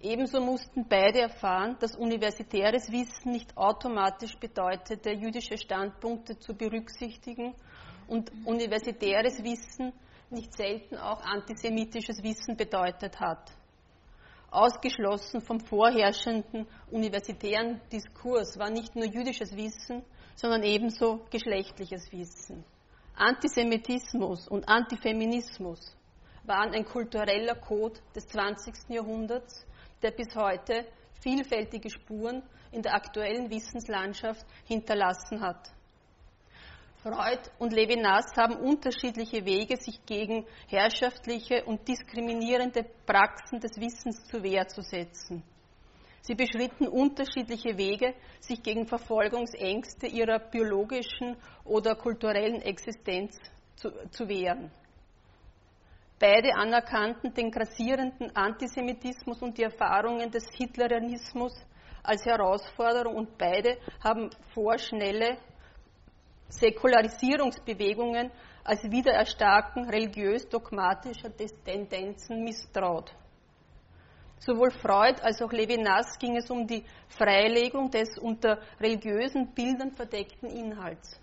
Ebenso 0.00 0.40
mussten 0.40 0.86
beide 0.88 1.20
erfahren, 1.20 1.76
dass 1.80 1.96
universitäres 1.96 2.90
Wissen 2.92 3.32
nicht 3.32 3.56
automatisch 3.56 4.36
bedeutete, 4.38 5.12
jüdische 5.12 5.56
Standpunkte 5.56 6.38
zu 6.38 6.54
berücksichtigen 6.54 7.54
und 8.06 8.30
universitäres 8.44 9.42
Wissen 9.42 9.92
nicht 10.28 10.52
selten 10.54 10.96
auch 10.96 11.22
antisemitisches 11.22 12.22
Wissen 12.22 12.56
bedeutet 12.56 13.18
hat 13.20 13.52
ausgeschlossen 14.50 15.40
vom 15.40 15.60
vorherrschenden 15.60 16.66
universitären 16.90 17.80
Diskurs 17.92 18.58
war 18.58 18.70
nicht 18.70 18.94
nur 18.94 19.06
jüdisches 19.06 19.54
Wissen, 19.56 20.04
sondern 20.34 20.62
ebenso 20.62 21.26
geschlechtliches 21.30 22.10
Wissen. 22.12 22.64
Antisemitismus 23.16 24.46
und 24.48 24.68
Antifeminismus 24.68 25.96
waren 26.44 26.74
ein 26.74 26.84
kultureller 26.84 27.54
Code 27.56 27.98
des 28.14 28.26
20. 28.28 28.74
Jahrhunderts, 28.88 29.66
der 30.02 30.10
bis 30.10 30.34
heute 30.36 30.86
vielfältige 31.20 31.90
Spuren 31.90 32.42
in 32.70 32.82
der 32.82 32.94
aktuellen 32.94 33.50
Wissenslandschaft 33.50 34.44
hinterlassen 34.66 35.40
hat. 35.40 35.72
Freud 37.06 37.38
und 37.60 37.72
Levinas 37.72 38.36
haben 38.36 38.56
unterschiedliche 38.56 39.44
Wege, 39.44 39.76
sich 39.76 40.04
gegen 40.06 40.44
herrschaftliche 40.66 41.62
und 41.64 41.86
diskriminierende 41.86 42.84
Praxen 43.06 43.60
des 43.60 43.76
Wissens 43.76 44.24
zur 44.24 44.42
Wehr 44.42 44.66
zu 44.66 44.82
setzen. 44.82 45.44
Sie 46.22 46.34
beschritten 46.34 46.88
unterschiedliche 46.88 47.78
Wege, 47.78 48.12
sich 48.40 48.60
gegen 48.60 48.88
Verfolgungsängste 48.88 50.08
ihrer 50.08 50.40
biologischen 50.40 51.36
oder 51.64 51.94
kulturellen 51.94 52.60
Existenz 52.62 53.38
zu, 53.76 53.92
zu 54.10 54.28
wehren. 54.28 54.72
Beide 56.18 56.56
anerkannten 56.56 57.32
den 57.32 57.52
grassierenden 57.52 58.34
Antisemitismus 58.34 59.40
und 59.42 59.56
die 59.56 59.62
Erfahrungen 59.62 60.28
des 60.32 60.48
Hitlerianismus 60.52 61.54
als 62.02 62.24
Herausforderung 62.26 63.14
und 63.14 63.38
beide 63.38 63.78
haben 64.02 64.30
vorschnelle 64.52 65.38
Säkularisierungsbewegungen 66.48 68.30
als 68.64 68.82
Wiedererstarken 68.84 69.88
religiös-dogmatischer 69.88 71.30
Tendenzen 71.64 72.42
misstraut. 72.42 73.12
Sowohl 74.38 74.70
Freud 74.70 75.20
als 75.22 75.40
auch 75.40 75.50
Levinas 75.50 76.18
ging 76.18 76.36
es 76.36 76.50
um 76.50 76.66
die 76.66 76.84
Freilegung 77.08 77.90
des 77.90 78.18
unter 78.18 78.60
religiösen 78.80 79.52
Bildern 79.54 79.92
verdeckten 79.92 80.50
Inhalts. 80.50 81.18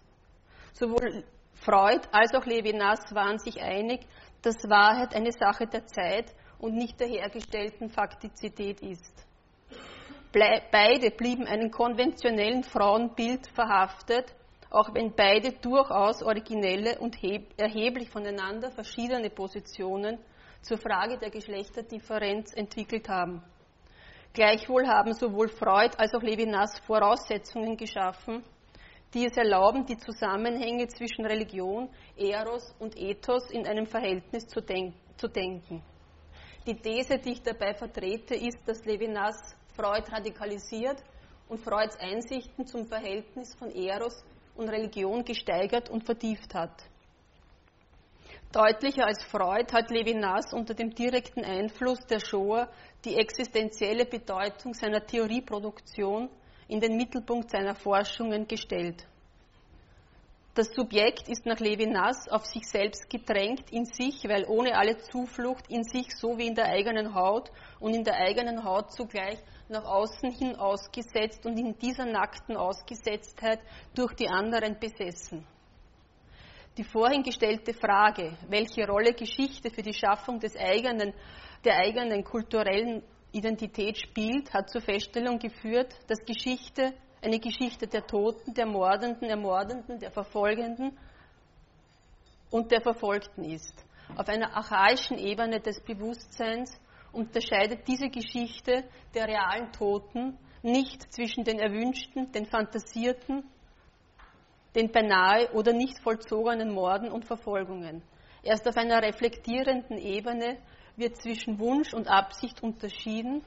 Sowohl 0.73 1.23
Freud 1.53 2.01
als 2.11 2.33
auch 2.33 2.45
Levinas 2.45 3.13
waren 3.13 3.37
sich 3.39 3.61
einig, 3.61 4.01
dass 4.41 4.67
Wahrheit 4.67 5.15
eine 5.15 5.31
Sache 5.31 5.67
der 5.67 5.85
Zeit 5.85 6.33
und 6.59 6.75
nicht 6.75 6.99
der 6.99 7.07
hergestellten 7.07 7.89
Faktizität 7.89 8.81
ist. 8.81 9.25
Beide 10.31 11.11
blieben 11.11 11.45
einem 11.45 11.69
konventionellen 11.69 12.63
Frauenbild 12.63 13.47
verhaftet, 13.47 14.33
auch 14.73 14.93
wenn 14.93 15.13
beide 15.13 15.51
durchaus 15.51 16.23
originelle 16.23 16.97
und 16.99 17.15
erheblich 17.57 18.09
voneinander 18.09 18.71
verschiedene 18.71 19.29
Positionen 19.29 20.17
zur 20.61 20.79
Frage 20.79 21.19
der 21.19 21.29
Geschlechterdifferenz 21.29 22.53
entwickelt 22.53 23.07
haben. 23.07 23.43
Gleichwohl 24.33 24.87
haben 24.87 25.13
sowohl 25.13 25.47
Freud 25.47 25.95
als 25.97 26.15
auch 26.15 26.23
Levinas 26.23 26.79
Voraussetzungen 26.87 27.77
geschaffen, 27.77 28.43
die 29.13 29.27
es 29.27 29.37
erlauben, 29.37 29.85
die 29.85 29.97
Zusammenhänge 29.97 30.87
zwischen 30.87 31.23
Religion, 31.23 31.87
Eros 32.17 32.73
und 32.79 32.97
Ethos 32.97 33.51
in 33.51 33.67
einem 33.67 33.85
Verhältnis 33.85 34.47
zu, 34.47 34.59
denk 34.59 34.95
zu 35.17 35.27
denken. 35.27 35.83
Die 36.65 36.75
These, 36.75 37.19
die 37.19 37.33
ich 37.33 37.43
dabei 37.43 37.75
vertrete, 37.75 38.33
ist, 38.33 38.57
dass 38.65 38.83
Levinas 38.85 39.55
Freud 39.75 40.11
radikalisiert 40.11 41.03
und 41.47 41.59
Freuds 41.59 41.95
Einsichten 41.99 42.65
zum 42.65 42.87
Verhältnis 42.87 43.53
von 43.55 43.69
Eros 43.69 44.23
und 44.55 44.69
Religion 44.69 45.23
gesteigert 45.23 45.89
und 45.89 46.03
vertieft 46.03 46.53
hat. 46.53 46.83
Deutlicher 48.51 49.07
als 49.07 49.23
Freud 49.23 49.73
hat 49.73 49.89
Levinas 49.89 50.53
unter 50.53 50.75
dem 50.75 50.93
direkten 50.93 51.43
Einfluss 51.43 52.05
der 52.05 52.19
Shoah 52.19 52.69
die 53.03 53.15
existenzielle 53.15 54.05
Bedeutung 54.05 54.75
seiner 54.75 55.03
Theorieproduktion 55.03 56.29
in 56.67 56.79
den 56.79 56.95
Mittelpunkt 56.95 57.49
seiner 57.49 57.73
Forschungen 57.73 58.47
gestellt. 58.47 59.07
Das 60.55 60.67
Subjekt 60.67 61.27
ist 61.29 61.47
nach 61.47 61.59
Levinas 61.59 62.29
auf 62.29 62.45
sich 62.45 62.67
selbst 62.67 63.09
gedrängt 63.09 63.71
in 63.71 63.85
sich, 63.85 64.23
weil 64.25 64.45
ohne 64.45 64.77
alle 64.77 64.97
Zuflucht 64.99 65.67
in 65.69 65.83
sich 65.83 66.15
so 66.15 66.37
wie 66.37 66.45
in 66.45 66.53
der 66.53 66.65
eigenen 66.65 67.15
Haut 67.15 67.51
und 67.79 67.95
in 67.95 68.03
der 68.03 68.17
eigenen 68.17 68.63
Haut 68.63 68.91
zugleich 68.91 69.39
nach 69.73 69.85
außen 69.85 70.31
hin 70.31 70.55
ausgesetzt 70.55 71.45
und 71.45 71.57
in 71.57 71.77
dieser 71.77 72.05
nackten 72.05 72.55
Ausgesetztheit 72.55 73.59
durch 73.95 74.13
die 74.13 74.29
anderen 74.29 74.79
besessen. 74.79 75.45
Die 76.77 76.83
vorhin 76.83 77.23
gestellte 77.23 77.73
Frage, 77.73 78.37
welche 78.47 78.87
Rolle 78.87 79.13
Geschichte 79.13 79.69
für 79.69 79.81
die 79.81 79.93
Schaffung 79.93 80.39
des 80.39 80.55
eigenen, 80.55 81.13
der 81.65 81.75
eigenen 81.77 82.23
kulturellen 82.23 83.03
Identität 83.31 83.97
spielt, 83.97 84.53
hat 84.53 84.69
zur 84.69 84.81
Feststellung 84.81 85.39
geführt, 85.39 85.93
dass 86.07 86.19
Geschichte 86.25 86.93
eine 87.21 87.39
Geschichte 87.39 87.87
der 87.87 88.05
Toten, 88.05 88.53
der 88.53 88.65
Mordenden, 88.65 89.29
Ermordenden, 89.29 89.99
der 89.99 90.11
Verfolgenden 90.11 90.97
und 92.51 92.71
der 92.71 92.81
Verfolgten 92.81 93.43
ist. 93.43 93.73
Auf 94.15 94.27
einer 94.27 94.55
archaischen 94.55 95.17
Ebene 95.17 95.59
des 95.59 95.79
Bewusstseins 95.81 96.79
unterscheidet 97.13 97.87
diese 97.87 98.09
Geschichte 98.09 98.83
der 99.13 99.27
realen 99.27 99.71
Toten 99.71 100.37
nicht 100.61 101.13
zwischen 101.13 101.43
den 101.43 101.59
erwünschten, 101.59 102.31
den 102.31 102.45
fantasierten, 102.45 103.43
den 104.75 104.91
beinahe 104.91 105.51
oder 105.53 105.73
nicht 105.73 105.99
vollzogenen 106.01 106.73
Morden 106.73 107.11
und 107.11 107.25
Verfolgungen. 107.25 108.01
Erst 108.41 108.67
auf 108.67 108.75
einer 108.75 109.01
reflektierenden 109.01 109.97
Ebene 109.97 110.57
wird 110.95 111.17
zwischen 111.17 111.59
Wunsch 111.59 111.93
und 111.93 112.07
Absicht 112.07 112.61
unterschieden 112.61 113.43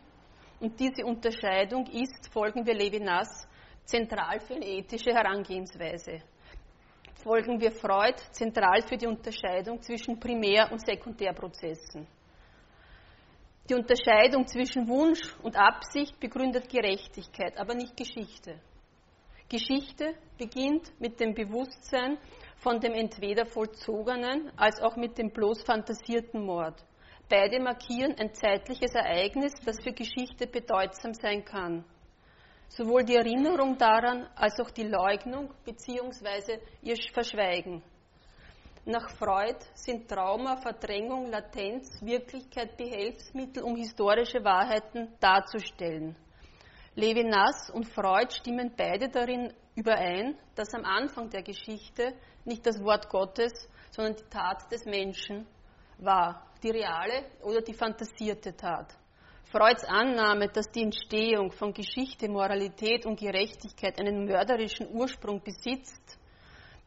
und 0.61 0.81
diese 0.81 1.05
Unterscheidung 1.05 1.87
ist, 1.87 2.33
folgen 2.33 2.65
wir 2.65 2.75
Levinas, 2.75 3.47
zentral 3.85 4.41
für 4.41 4.55
eine 4.55 4.67
ethische 4.67 5.11
Herangehensweise. 5.13 6.23
Folgen 7.23 7.61
wir 7.61 7.73
Freud 7.73 8.17
zentral 8.31 8.83
für 8.89 8.97
die 8.97 9.07
Unterscheidung 9.07 9.83
zwischen 9.83 10.19
Primär- 10.19 10.71
und 10.71 10.85
Sekundärprozessen. 10.85 12.07
Die 13.69 13.75
Unterscheidung 13.75 14.47
zwischen 14.47 14.87
Wunsch 14.87 15.35
und 15.43 15.57
Absicht 15.57 16.21
begründet 16.21 16.69
Gerechtigkeit, 16.69 17.59
aber 17.59 17.75
nicht 17.75 17.97
Geschichte. 17.97 18.61
Geschichte 19.49 20.15
beginnt 20.39 20.93
mit 21.01 21.19
dem 21.19 21.35
Bewusstsein 21.35 22.19
von 22.59 22.79
dem 22.79 22.93
entweder 22.93 23.45
vollzogenen 23.45 24.53
als 24.57 24.81
auch 24.81 24.97
mit 24.97 25.19
dem 25.19 25.31
bloß 25.31 25.65
fantasierten 25.65 26.45
Mord. 26.45 26.85
Beide 27.29 27.61
markieren 27.61 28.15
ein 28.19 28.33
zeitliches 28.35 28.95
Ereignis, 28.95 29.53
das 29.65 29.83
für 29.83 29.93
Geschichte 29.93 30.47
bedeutsam 30.47 31.13
sein 31.15 31.45
kann. 31.45 31.85
Sowohl 32.69 33.05
die 33.05 33.17
Erinnerung 33.17 33.77
daran 33.79 34.29
als 34.37 34.61
auch 34.61 34.71
die 34.71 34.87
Leugnung 34.87 35.53
bzw. 35.65 36.59
ihr 36.83 36.97
Verschweigen. 37.13 37.83
Nach 38.89 39.11
Freud 39.11 39.59
sind 39.75 40.09
Trauma, 40.09 40.59
Verdrängung, 40.59 41.29
Latenz, 41.29 42.01
Wirklichkeit 42.03 42.77
Behelfsmittel, 42.77 43.65
um 43.65 43.75
historische 43.75 44.45
Wahrheiten 44.45 45.09
darzustellen. 45.19 46.15
Levinas 46.95 47.69
und 47.71 47.89
Freud 47.89 48.33
stimmen 48.33 48.73
beide 48.77 49.09
darin 49.09 49.53
überein, 49.75 50.39
dass 50.55 50.73
am 50.73 50.85
Anfang 50.85 51.29
der 51.31 51.43
Geschichte 51.43 52.15
nicht 52.45 52.65
das 52.65 52.81
Wort 52.81 53.09
Gottes, 53.09 53.69
sondern 53.91 54.15
die 54.15 54.31
Tat 54.31 54.71
des 54.71 54.85
Menschen 54.85 55.49
war, 55.99 56.47
die 56.63 56.71
reale 56.71 57.25
oder 57.43 57.63
die 57.63 57.75
fantasierte 57.75 58.57
Tat. 58.57 58.95
Freuds 59.51 59.83
Annahme, 59.83 60.47
dass 60.47 60.71
die 60.71 60.83
Entstehung 60.83 61.51
von 61.51 61.73
Geschichte, 61.73 62.29
Moralität 62.29 63.05
und 63.05 63.19
Gerechtigkeit 63.19 63.99
einen 63.99 64.27
mörderischen 64.27 64.95
Ursprung 64.95 65.43
besitzt, 65.43 66.21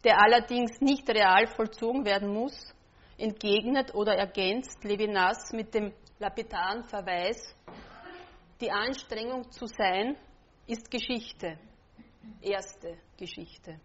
der 0.03 0.21
allerdings 0.21 0.79
nicht 0.81 1.09
real 1.09 1.47
vollzogen 1.47 2.05
werden 2.05 2.33
muss, 2.33 2.73
entgegnet 3.17 3.93
oder 3.93 4.15
ergänzt 4.15 4.83
Levinas 4.83 5.51
mit 5.51 5.73
dem 5.73 5.93
lapidaren 6.19 6.83
Verweis, 6.83 7.55
die 8.61 8.71
Anstrengung 8.71 9.49
zu 9.51 9.67
sein 9.67 10.17
ist 10.67 10.89
Geschichte, 10.91 11.57
erste 12.41 12.97
Geschichte. 13.17 13.79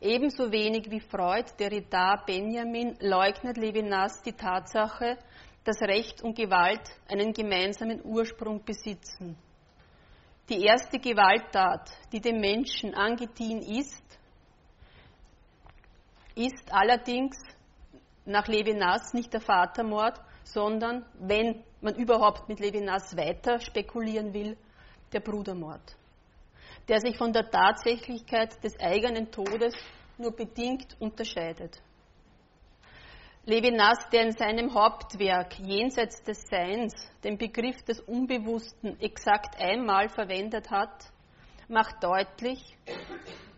Ebenso 0.00 0.50
wenig 0.50 0.90
wie 0.90 1.00
Freud, 1.00 1.50
Derrida, 1.58 2.22
Benjamin 2.26 2.96
leugnet 3.00 3.58
Levinas 3.58 4.22
die 4.22 4.32
Tatsache, 4.32 5.18
dass 5.62 5.80
Recht 5.82 6.22
und 6.22 6.36
Gewalt 6.36 6.88
einen 7.06 7.32
gemeinsamen 7.32 8.00
Ursprung 8.04 8.64
besitzen. 8.64 9.36
Die 10.48 10.64
erste 10.64 10.98
Gewalttat, 10.98 11.90
die 12.12 12.20
dem 12.20 12.40
Menschen 12.40 12.94
angedient 12.94 13.62
ist, 13.68 14.19
ist 16.34 16.72
allerdings 16.72 17.36
nach 18.24 18.46
Levinas 18.46 19.12
nicht 19.14 19.32
der 19.32 19.40
Vatermord, 19.40 20.20
sondern, 20.44 21.04
wenn 21.18 21.62
man 21.80 21.94
überhaupt 21.94 22.48
mit 22.48 22.60
Levinas 22.60 23.16
weiter 23.16 23.60
spekulieren 23.60 24.32
will, 24.34 24.56
der 25.12 25.20
Brudermord, 25.20 25.96
der 26.88 27.00
sich 27.00 27.16
von 27.16 27.32
der 27.32 27.50
Tatsächlichkeit 27.50 28.62
des 28.62 28.78
eigenen 28.78 29.30
Todes 29.30 29.74
nur 30.18 30.32
bedingt 30.32 30.96
unterscheidet. 31.00 31.80
Levinas, 33.46 34.08
der 34.12 34.24
in 34.24 34.32
seinem 34.32 34.74
Hauptwerk 34.74 35.58
Jenseits 35.58 36.22
des 36.22 36.42
Seins 36.42 36.92
den 37.24 37.38
Begriff 37.38 37.82
des 37.82 38.00
Unbewussten 38.00 39.00
exakt 39.00 39.58
einmal 39.60 40.08
verwendet 40.08 40.70
hat, 40.70 41.10
macht 41.66 42.02
deutlich, 42.02 42.76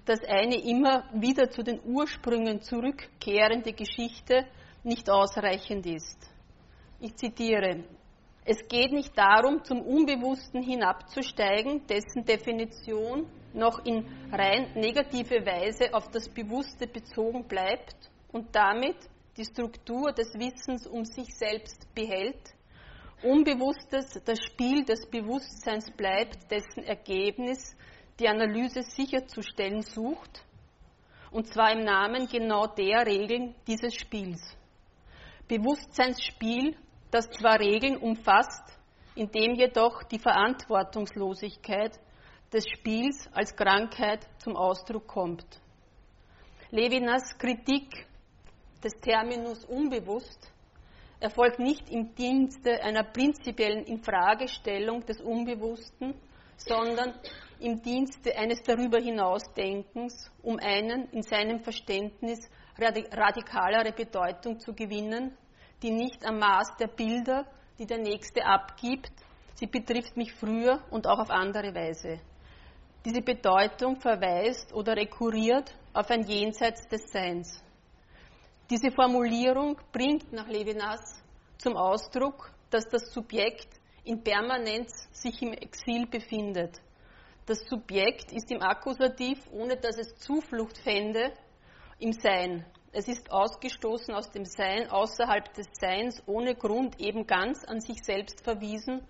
dass 0.04 0.20
eine 0.24 0.56
immer 0.56 1.04
wieder 1.14 1.50
zu 1.50 1.62
den 1.62 1.80
Ursprüngen 1.84 2.60
zurückkehrende 2.60 3.72
Geschichte 3.72 4.46
nicht 4.82 5.08
ausreichend 5.08 5.86
ist. 5.86 6.18
Ich 7.00 7.14
zitiere, 7.16 7.84
es 8.44 8.66
geht 8.66 8.90
nicht 8.90 9.16
darum, 9.16 9.62
zum 9.62 9.82
Unbewussten 9.82 10.62
hinabzusteigen, 10.62 11.86
dessen 11.86 12.24
Definition 12.24 13.28
noch 13.54 13.84
in 13.84 14.04
rein 14.32 14.72
negative 14.74 15.46
Weise 15.46 15.94
auf 15.94 16.08
das 16.10 16.28
Bewusste 16.28 16.88
bezogen 16.88 17.44
bleibt 17.44 17.94
und 18.32 18.54
damit 18.54 18.96
die 19.36 19.44
Struktur 19.44 20.12
des 20.12 20.34
Wissens 20.34 20.86
um 20.86 21.04
sich 21.04 21.28
selbst 21.36 21.86
behält, 21.94 22.54
Unbewusstes 23.22 24.20
das 24.24 24.42
Spiel 24.42 24.84
des 24.84 25.06
Bewusstseins 25.06 25.88
bleibt, 25.92 26.50
dessen 26.50 26.82
Ergebnis 26.82 27.76
die 28.18 28.28
Analyse 28.28 28.82
sicherzustellen 28.82 29.82
sucht, 29.82 30.44
und 31.30 31.46
zwar 31.48 31.72
im 31.72 31.84
Namen 31.84 32.26
genau 32.26 32.66
der 32.66 33.06
Regeln 33.06 33.54
dieses 33.66 33.94
Spiels. 33.94 34.56
Bewusstseinsspiel, 35.48 36.76
das 37.10 37.28
zwar 37.30 37.58
Regeln 37.58 37.96
umfasst, 37.96 38.78
in 39.14 39.30
dem 39.30 39.54
jedoch 39.54 40.02
die 40.04 40.18
Verantwortungslosigkeit 40.18 41.98
des 42.52 42.64
Spiels 42.68 43.28
als 43.32 43.54
Krankheit 43.56 44.26
zum 44.38 44.56
Ausdruck 44.56 45.06
kommt. 45.06 45.46
Levinas 46.70 47.36
Kritik 47.38 48.06
des 48.82 48.92
Terminus 49.00 49.64
unbewusst 49.64 50.50
erfolgt 51.20 51.58
nicht 51.58 51.88
im 51.90 52.14
Dienste 52.14 52.82
einer 52.82 53.04
prinzipiellen 53.04 53.84
Infragestellung 53.84 55.04
des 55.06 55.20
Unbewussten, 55.20 56.14
sondern 56.56 57.14
im 57.62 57.80
Dienste 57.80 58.36
eines 58.36 58.62
darüber 58.62 58.98
hinausdenkens, 58.98 60.30
um 60.42 60.58
einen 60.58 61.08
in 61.10 61.22
seinem 61.22 61.60
Verständnis 61.60 62.50
radikalere 62.78 63.92
Bedeutung 63.92 64.58
zu 64.58 64.74
gewinnen, 64.74 65.36
die 65.82 65.90
nicht 65.92 66.26
am 66.26 66.38
Maß 66.38 66.76
der 66.78 66.88
Bilder, 66.88 67.46
die 67.78 67.86
der 67.86 67.98
Nächste 67.98 68.44
abgibt, 68.44 69.12
sie 69.54 69.66
betrifft 69.66 70.16
mich 70.16 70.32
früher 70.32 70.82
und 70.90 71.06
auch 71.06 71.18
auf 71.20 71.30
andere 71.30 71.74
Weise. 71.74 72.20
Diese 73.04 73.22
Bedeutung 73.22 74.00
verweist 74.00 74.72
oder 74.72 74.96
rekurriert 74.96 75.74
auf 75.92 76.10
ein 76.10 76.24
Jenseits 76.26 76.86
des 76.88 77.10
Seins. 77.10 77.62
Diese 78.70 78.90
Formulierung 78.90 79.76
bringt 79.92 80.32
nach 80.32 80.48
Levinas 80.48 81.22
zum 81.58 81.76
Ausdruck, 81.76 82.50
dass 82.70 82.88
das 82.88 83.12
Subjekt 83.12 83.68
in 84.04 84.22
Permanenz 84.22 85.08
sich 85.12 85.40
im 85.42 85.52
Exil 85.52 86.06
befindet. 86.06 86.80
Das 87.46 87.58
Subjekt 87.68 88.32
ist 88.32 88.50
im 88.52 88.62
Akkusativ, 88.62 89.38
ohne 89.50 89.76
dass 89.76 89.98
es 89.98 90.14
Zuflucht 90.16 90.78
fände, 90.78 91.32
im 91.98 92.12
Sein. 92.12 92.64
Es 92.92 93.08
ist 93.08 93.30
ausgestoßen 93.30 94.14
aus 94.14 94.30
dem 94.30 94.44
Sein, 94.44 94.88
außerhalb 94.90 95.52
des 95.54 95.66
Seins, 95.80 96.22
ohne 96.26 96.54
Grund, 96.54 97.00
eben 97.00 97.26
ganz 97.26 97.64
an 97.64 97.80
sich 97.80 98.04
selbst 98.04 98.44
verwiesen 98.44 99.02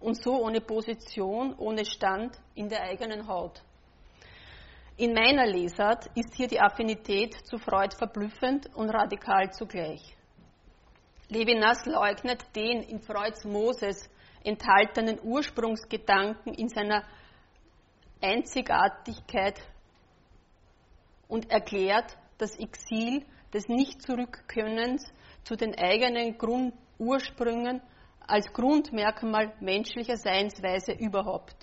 und 0.00 0.20
so 0.20 0.42
ohne 0.42 0.60
Position, 0.60 1.54
ohne 1.58 1.84
Stand 1.84 2.36
in 2.54 2.68
der 2.68 2.82
eigenen 2.82 3.28
Haut. 3.28 3.62
In 4.96 5.12
meiner 5.12 5.46
Lesart 5.46 6.06
ist 6.14 6.34
hier 6.34 6.48
die 6.48 6.60
Affinität 6.60 7.34
zu 7.44 7.58
Freud 7.58 7.94
verblüffend 7.96 8.74
und 8.74 8.90
radikal 8.90 9.52
zugleich. 9.52 10.16
Levinas 11.28 11.84
leugnet 11.84 12.44
den 12.56 12.82
in 12.82 13.00
Freuds 13.00 13.44
Moses 13.44 14.08
enthaltenen 14.42 15.20
Ursprungsgedanken 15.22 16.54
in 16.54 16.68
seiner 16.68 17.02
Einzigartigkeit 18.20 19.60
und 21.28 21.50
erklärt 21.50 22.16
das 22.38 22.56
Exil 22.58 23.24
des 23.52 23.68
Nicht-Zurückkönnens 23.68 25.12
zu 25.44 25.56
den 25.56 25.74
eigenen 25.78 26.36
Grund 26.38 26.74
Ursprüngen 26.98 27.80
als 28.26 28.52
Grundmerkmal 28.52 29.52
menschlicher 29.60 30.16
Seinsweise 30.16 30.92
überhaupt. 30.92 31.56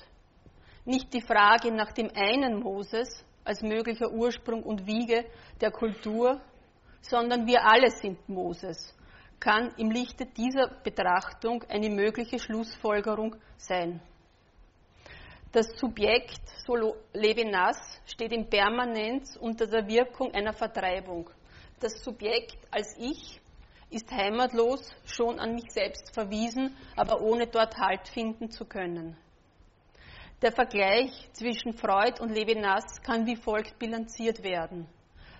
Nicht 0.85 1.13
die 1.13 1.21
Frage 1.21 1.71
nach 1.71 1.91
dem 1.91 2.09
einen 2.15 2.59
Moses 2.59 3.25
als 3.43 3.61
möglicher 3.61 4.11
Ursprung 4.11 4.63
und 4.63 4.85
Wiege 4.85 5.25
der 5.59 5.71
Kultur, 5.71 6.41
sondern 7.01 7.45
wir 7.45 7.65
alle 7.65 7.89
sind 7.89 8.29
Moses, 8.29 8.95
kann 9.39 9.73
im 9.77 9.91
Lichte 9.91 10.25
dieser 10.25 10.67
Betrachtung 10.83 11.63
eine 11.69 11.89
mögliche 11.89 12.39
Schlussfolgerung 12.39 13.35
sein. 13.57 14.01
Das 15.53 15.67
Subjekt, 15.77 16.41
so 16.65 16.95
Levinas, 17.13 17.77
steht 18.07 18.31
in 18.31 18.49
Permanenz 18.49 19.37
unter 19.39 19.67
der 19.67 19.87
Wirkung 19.87 20.33
einer 20.33 20.51
Vertreibung. 20.51 21.29
Das 21.79 22.03
Subjekt 22.03 22.57
als 22.71 22.97
Ich 22.97 23.39
ist 23.91 24.11
heimatlos, 24.11 24.91
schon 25.05 25.39
an 25.39 25.53
mich 25.53 25.71
selbst 25.71 26.11
verwiesen, 26.11 26.75
aber 26.95 27.21
ohne 27.21 27.45
dort 27.45 27.77
Halt 27.77 28.07
finden 28.07 28.49
zu 28.49 28.65
können. 28.65 29.15
Der 30.41 30.53
Vergleich 30.53 31.29
zwischen 31.33 31.73
Freud 31.73 32.19
und 32.19 32.31
Levinas 32.31 32.99
kann 33.03 33.27
wie 33.27 33.35
folgt 33.35 33.77
bilanziert 33.77 34.43
werden. 34.43 34.87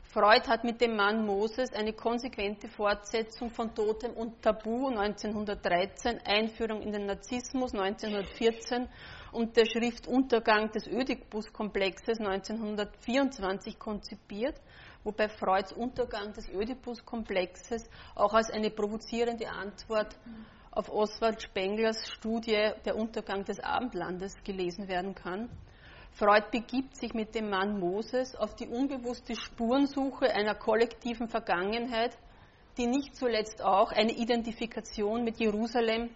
Freud 0.04 0.47
hat 0.47 0.63
mit 0.63 0.80
dem 0.80 0.95
Mann 0.95 1.26
Moses 1.26 1.73
eine 1.73 1.93
konsequente 1.93 2.67
Fortsetzung 2.67 3.49
von 3.49 3.73
Totem 3.73 4.12
und 4.12 4.43
Tabu 4.43 4.89
1913, 4.89 6.19
Einführung 6.23 6.84
in 6.84 6.91
den 6.91 7.08
Narzissmus 7.08 7.73
1914 7.73 8.88
und 9.34 9.58
der 9.58 9.65
Schrift 9.65 10.08
Untergang 10.08 10.72
des 10.72 10.88
Ödipus-Komplexes 10.88 12.19
1924 12.19 13.80
konzipiert 13.80 14.56
wobei 15.04 15.28
Freuds 15.30 15.74
Untergang 15.74 16.34
des 16.34 16.50
Ödipus-Komplexes 16.50 17.89
auch 18.15 18.34
als 18.34 18.50
eine 18.50 18.69
provozierende 18.69 19.50
Antwort 19.50 20.15
auf 20.72 20.89
Oswald 20.89 21.41
Spenglers 21.41 22.10
Studie 22.10 22.72
Der 22.86 22.96
Untergang 22.96 23.43
des 23.46 23.60
Abendlandes 23.60 24.36
gelesen 24.43 24.88
werden 24.88 25.13
kann. 25.13 25.50
Freud 26.13 26.46
begibt 26.52 26.96
sich 26.96 27.13
mit 27.13 27.36
dem 27.36 27.50
Mann 27.50 27.80
Moses 27.80 28.36
auf 28.36 28.56
die 28.56 28.67
unbewusste 28.67 29.36
Spurensuche 29.36 30.34
einer 30.34 30.56
kollektiven 30.56 31.28
Vergangenheit, 31.28 32.15
die 32.78 32.88
nicht 32.88 33.15
zuletzt 33.15 33.63
auch 33.63 33.91
eine 33.91 34.12
Identifikation 34.12 35.24
mit 35.24 35.38
Jerusalem 35.39 36.10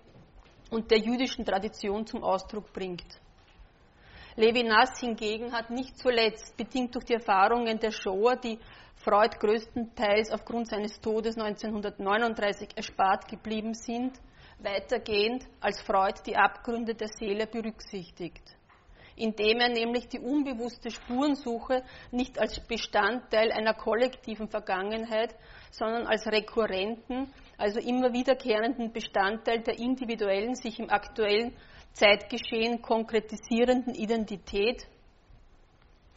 und 0.69 0.91
der 0.91 0.99
jüdischen 0.99 1.45
Tradition 1.45 2.05
zum 2.05 2.23
Ausdruck 2.23 2.71
bringt. 2.73 3.19
Levinas 4.35 4.99
hingegen 4.99 5.51
hat 5.51 5.71
nicht 5.71 5.97
zuletzt, 5.97 6.55
bedingt 6.55 6.93
durch 6.93 7.05
die 7.05 7.15
Erfahrungen 7.15 7.79
der 7.79 7.91
Shoah, 7.91 8.35
die 8.35 8.59
Freud 8.95 9.35
größtenteils 9.39 10.31
aufgrund 10.31 10.67
seines 10.67 10.99
Todes 11.01 11.37
1939 11.37 12.69
erspart 12.75 13.27
geblieben 13.27 13.73
sind, 13.73 14.19
weitergehend 14.59 15.45
als 15.59 15.81
Freud 15.81 16.19
die 16.25 16.35
Abgründe 16.35 16.93
der 16.95 17.07
Seele 17.07 17.47
berücksichtigt, 17.47 18.43
indem 19.15 19.59
er 19.59 19.69
nämlich 19.69 20.07
die 20.07 20.19
unbewusste 20.19 20.91
Spurensuche 20.91 21.83
nicht 22.11 22.39
als 22.39 22.59
Bestandteil 22.59 23.51
einer 23.51 23.73
kollektiven 23.73 24.49
Vergangenheit, 24.49 25.35
sondern 25.71 26.07
als 26.07 26.27
rekurrenten, 26.27 27.33
also 27.57 27.79
immer 27.79 28.13
wiederkehrenden 28.13 28.91
Bestandteil 28.91 29.61
der 29.61 29.79
individuellen, 29.79 30.55
sich 30.55 30.79
im 30.79 30.89
aktuellen 30.89 31.55
Zeitgeschehen 31.93 32.81
konkretisierenden 32.81 33.95
Identität 33.95 34.87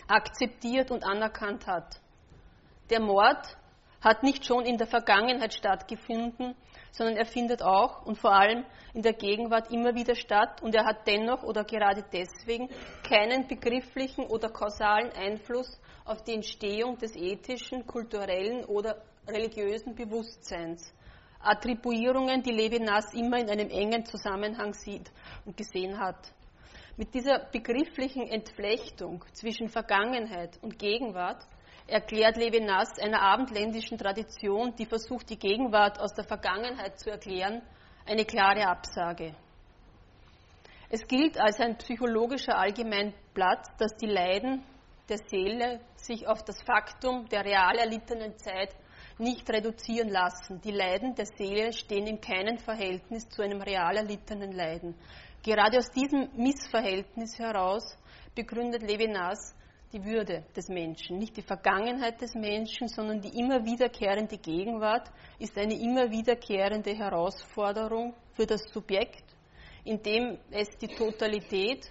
akzeptiert 0.07 0.90
und 0.90 1.05
anerkannt 1.05 1.66
hat. 1.66 2.00
Der 2.90 3.00
Mord 3.00 3.57
hat 4.03 4.22
nicht 4.22 4.44
schon 4.44 4.64
in 4.64 4.76
der 4.76 4.87
Vergangenheit 4.87 5.55
stattgefunden, 5.55 6.55
sondern 6.90 7.16
er 7.16 7.26
findet 7.26 7.62
auch 7.62 8.05
und 8.05 8.18
vor 8.18 8.33
allem 8.33 8.64
in 8.94 9.03
der 9.03 9.12
Gegenwart 9.12 9.70
immer 9.70 9.94
wieder 9.94 10.14
statt 10.14 10.62
und 10.62 10.74
er 10.74 10.85
hat 10.85 11.07
dennoch 11.07 11.42
oder 11.42 11.64
gerade 11.64 12.05
deswegen 12.12 12.68
keinen 13.09 13.46
begrifflichen 13.46 14.26
oder 14.26 14.50
kausalen 14.50 15.12
Einfluss 15.12 15.81
auf 16.05 16.22
die 16.24 16.35
Entstehung 16.35 16.98
des 16.98 17.14
ethischen, 17.14 17.87
kulturellen 17.87 18.64
oder 18.64 19.03
religiösen 19.29 19.94
Bewusstseins. 19.94 20.92
Attribuierungen, 21.42 22.42
die 22.42 22.53
Levinas 22.53 23.14
immer 23.14 23.38
in 23.38 23.48
einem 23.48 23.70
engen 23.70 24.05
Zusammenhang 24.05 24.74
sieht 24.74 25.11
und 25.44 25.57
gesehen 25.57 25.98
hat. 25.98 26.33
Mit 26.96 27.14
dieser 27.14 27.38
begrifflichen 27.38 28.29
Entflechtung 28.29 29.24
zwischen 29.33 29.68
Vergangenheit 29.68 30.59
und 30.62 30.79
Gegenwart 30.79 31.46
erklärt 31.87 32.37
Levinas 32.37 32.98
einer 32.98 33.22
abendländischen 33.22 33.96
Tradition, 33.96 34.74
die 34.76 34.85
versucht, 34.85 35.31
die 35.31 35.38
Gegenwart 35.38 35.98
aus 35.98 36.12
der 36.12 36.24
Vergangenheit 36.24 36.98
zu 36.98 37.11
erklären, 37.11 37.62
eine 38.07 38.24
klare 38.24 38.66
Absage. 38.66 39.35
Es 40.90 41.07
gilt 41.07 41.40
als 41.40 41.59
ein 41.61 41.76
psychologischer 41.79 42.59
Allgemeinplatz, 42.59 43.68
dass 43.79 43.96
die 43.96 44.09
Leiden 44.09 44.62
der 45.09 45.18
Seele 45.26 45.81
sich 45.94 46.26
auf 46.26 46.42
das 46.44 46.62
Faktum 46.62 47.29
der 47.29 47.44
real 47.44 47.76
erlittenen 47.79 48.37
Zeit 48.37 48.74
nicht 49.20 49.48
reduzieren 49.50 50.09
lassen. 50.09 50.61
Die 50.62 50.72
Leiden 50.72 51.14
der 51.14 51.26
Seele 51.26 51.72
stehen 51.72 52.06
in 52.06 52.20
keinem 52.20 52.59
Verhältnis 52.59 53.28
zu 53.28 53.42
einem 53.42 53.61
real 53.61 53.96
erlittenen 53.96 54.52
Leiden. 54.52 54.94
Gerade 55.42 55.78
aus 55.78 55.90
diesem 55.90 56.28
Missverhältnis 56.37 57.38
heraus 57.38 57.96
begründet 58.35 58.83
Levinas 58.83 59.54
die 59.92 60.04
Würde 60.04 60.44
des 60.56 60.68
Menschen. 60.68 61.18
Nicht 61.18 61.37
die 61.37 61.42
Vergangenheit 61.42 62.20
des 62.20 62.35
Menschen, 62.35 62.88
sondern 62.88 63.20
die 63.20 63.38
immer 63.38 63.64
wiederkehrende 63.64 64.38
Gegenwart 64.38 65.11
ist 65.38 65.56
eine 65.59 65.74
immer 65.74 66.11
wiederkehrende 66.11 66.94
Herausforderung 66.94 68.14
für 68.35 68.46
das 68.46 68.62
Subjekt, 68.72 69.24
indem 69.85 70.38
es 70.50 70.68
die 70.80 70.88
Totalität 70.88 71.90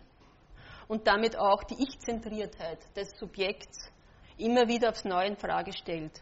und 0.87 1.05
damit 1.07 1.37
auch 1.37 1.63
die 1.63 1.83
Ich-Zentriertheit 1.83 2.79
des 2.95 3.11
Subjekts 3.17 3.91
immer 4.37 4.67
wieder 4.67 4.89
aufs 4.89 5.03
Neue 5.03 5.27
in 5.27 5.37
Frage 5.37 5.73
stellt. 5.73 6.21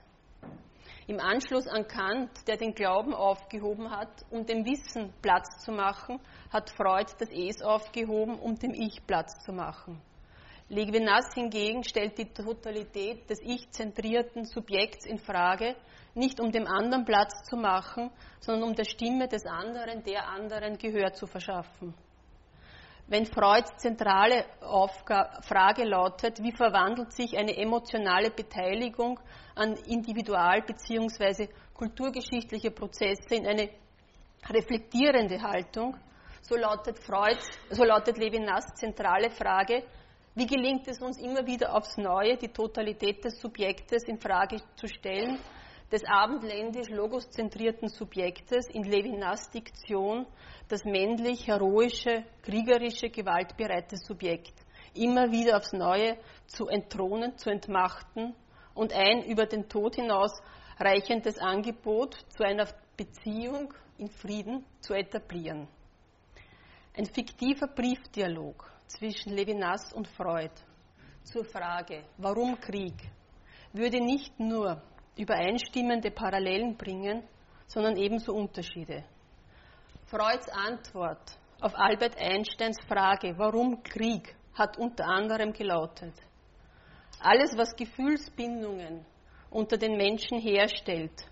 Im 1.10 1.22
Anschluss 1.22 1.68
an 1.68 1.88
Kant, 1.88 2.30
der 2.48 2.58
den 2.58 2.74
Glauben 2.74 3.14
aufgehoben 3.14 3.90
hat, 3.90 4.26
um 4.30 4.46
dem 4.46 4.66
Wissen 4.66 5.14
Platz 5.22 5.64
zu 5.64 5.72
machen, 5.72 6.20
hat 6.52 6.70
Freud 6.72 7.10
das 7.18 7.30
Es 7.30 7.62
aufgehoben, 7.62 8.38
um 8.38 8.56
dem 8.56 8.74
Ich 8.74 9.08
Platz 9.08 9.42
zu 9.46 9.54
machen. 9.54 10.02
Levinas 10.68 11.34
hingegen 11.34 11.86
stellt 11.86 12.18
die 12.18 12.34
Totalität 12.34 13.30
des 13.30 13.40
ich-zentrierten 13.42 14.44
Subjekts 14.44 15.06
in 15.06 15.18
Frage, 15.18 15.78
nicht 16.14 16.42
um 16.42 16.52
dem 16.52 16.68
anderen 16.68 17.06
Platz 17.06 17.48
zu 17.50 17.56
machen, 17.56 18.12
sondern 18.42 18.72
um 18.72 18.76
der 18.76 18.84
Stimme 18.84 19.30
des 19.30 19.46
anderen, 19.46 20.04
der 20.04 20.28
anderen 20.28 20.78
Gehör 20.78 21.14
zu 21.14 21.26
verschaffen. 21.26 21.94
Wenn 23.10 23.26
Freuds 23.26 23.78
zentrale 23.78 24.44
Frage 25.42 25.86
lautet, 25.86 26.44
wie 26.44 26.52
verwandelt 26.52 27.14
sich 27.14 27.38
eine 27.38 27.56
emotionale 27.56 28.30
Beteiligung 28.32 29.18
an 29.56 29.76
individual- 29.88 30.62
bzw. 30.64 31.48
kulturgeschichtliche 31.74 32.70
Prozesse 32.72 33.36
in 33.36 33.48
eine 33.48 33.70
reflektierende 34.50 35.42
Haltung, 35.42 35.96
so 36.42 36.58
lautet, 36.58 37.00
Freud, 37.00 37.40
so 37.70 37.86
lautet 37.86 38.18
Levinas 38.18 38.66
zentrale 38.76 39.30
Frage, 39.30 39.84
wie 40.36 40.46
gelingt 40.46 40.86
es 40.90 41.02
uns 41.02 41.18
immer 41.18 41.46
wieder 41.48 41.74
aufs 41.74 41.98
Neue, 41.98 42.36
die 42.36 42.50
Totalität 42.50 43.24
des 43.24 43.40
Subjektes 43.40 44.04
in 44.04 44.20
Frage 44.20 44.58
zu 44.76 44.86
stellen, 44.88 45.40
des 45.92 46.04
abendländisch 46.06 46.90
logoszentrierten 46.90 47.88
Subjektes 47.88 48.68
in 48.68 48.84
Levinas 48.84 49.50
Diktion, 49.52 50.26
das 50.68 50.84
männlich, 50.84 51.48
heroische, 51.48 52.26
kriegerische, 52.42 53.10
gewaltbereite 53.10 53.96
Subjekt, 53.98 54.54
immer 54.94 55.32
wieder 55.32 55.58
aufs 55.58 55.74
Neue 55.74 56.18
zu 56.48 56.68
entthronen, 56.68 57.38
zu 57.38 57.50
entmachten 57.50 58.36
und 58.74 58.94
ein 58.94 59.24
über 59.24 59.46
den 59.46 59.70
Tod 59.70 59.96
hinaus 59.96 60.32
reichendes 60.80 61.38
Angebot 61.40 62.16
zu 62.30 62.44
einer 62.44 62.68
Beziehung 62.98 63.74
in 63.98 64.10
Frieden 64.10 64.66
zu 64.82 64.94
etablieren. 64.94 65.68
Ein 66.96 67.06
fiktiver 67.06 67.68
Briefdialog 67.68 68.70
zwischen 68.88 69.34
Levinas 69.34 69.94
und 69.94 70.08
Freud 70.08 70.52
zur 71.24 71.46
Frage, 71.46 72.04
warum 72.18 72.60
Krieg, 72.60 72.96
würde 73.74 74.02
nicht 74.02 74.40
nur 74.40 74.82
übereinstimmende 75.18 76.12
Parallelen 76.12 76.78
bringen, 76.78 77.24
sondern 77.68 77.98
ebenso 77.98 78.34
Unterschiede. 78.34 79.04
Freuds 80.06 80.48
Antwort 80.50 81.38
auf 81.60 81.74
Albert 81.76 82.18
Einsteins 82.18 82.78
Frage, 82.88 83.38
warum 83.38 83.84
Krieg, 83.84 84.36
hat 84.54 84.78
unter 84.78 85.06
anderem 85.06 85.54
gelautet, 85.54 86.14
alles, 87.20 87.58
was 87.58 87.76
Gefühlsbindungen 87.76 89.06
unter 89.50 89.78
den 89.78 89.98
Menschen 89.98 90.40
herstellt, 90.40 91.26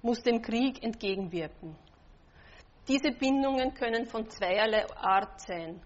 muss 0.00 0.22
dem 0.22 0.40
Krieg 0.42 0.82
entgegenwirken. 0.82 1.76
Diese 2.88 3.12
Bindungen 3.12 3.74
können 3.74 4.06
von 4.06 4.28
zweierlei 4.28 4.86
Art 4.96 5.40
sein. 5.40 5.80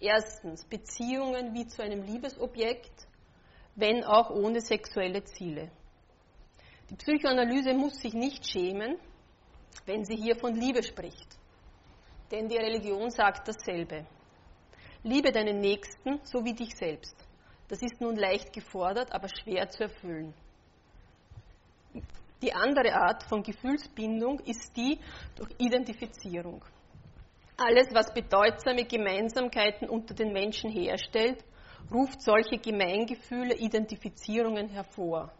Erstens 0.00 0.64
Beziehungen 0.64 1.54
wie 1.54 1.66
zu 1.66 1.82
einem 1.82 2.02
Liebesobjekt, 2.02 3.06
wenn 3.76 4.04
auch 4.04 4.30
ohne 4.30 4.60
sexuelle 4.60 5.22
Ziele. 5.24 5.70
Die 6.90 6.94
Psychoanalyse 6.94 7.74
muss 7.74 7.98
sich 7.98 8.14
nicht 8.14 8.46
schämen, 8.46 8.96
wenn 9.86 10.04
sie 10.04 10.16
hier 10.16 10.36
von 10.36 10.54
Liebe 10.54 10.82
spricht. 10.82 11.36
Denn 12.30 12.48
die 12.48 12.56
Religion 12.56 13.10
sagt 13.10 13.48
dasselbe. 13.48 14.06
Liebe 15.02 15.32
deinen 15.32 15.60
Nächsten 15.60 16.20
so 16.24 16.44
wie 16.44 16.54
dich 16.54 16.74
selbst. 16.76 17.16
Das 17.68 17.82
ist 17.82 18.00
nun 18.00 18.16
leicht 18.16 18.52
gefordert, 18.52 19.12
aber 19.12 19.28
schwer 19.28 19.68
zu 19.68 19.84
erfüllen. 19.84 20.34
Die 22.42 22.52
andere 22.52 22.94
Art 22.94 23.24
von 23.24 23.42
Gefühlsbindung 23.42 24.40
ist 24.40 24.76
die 24.76 24.98
durch 25.36 25.50
Identifizierung. 25.58 26.64
Alles, 27.56 27.88
was 27.92 28.12
bedeutsame 28.12 28.84
Gemeinsamkeiten 28.84 29.88
unter 29.88 30.14
den 30.14 30.32
Menschen 30.32 30.70
herstellt, 30.70 31.42
ruft 31.92 32.20
solche 32.20 32.58
Gemeingefühle, 32.58 33.54
Identifizierungen 33.56 34.68
hervor. 34.68 35.32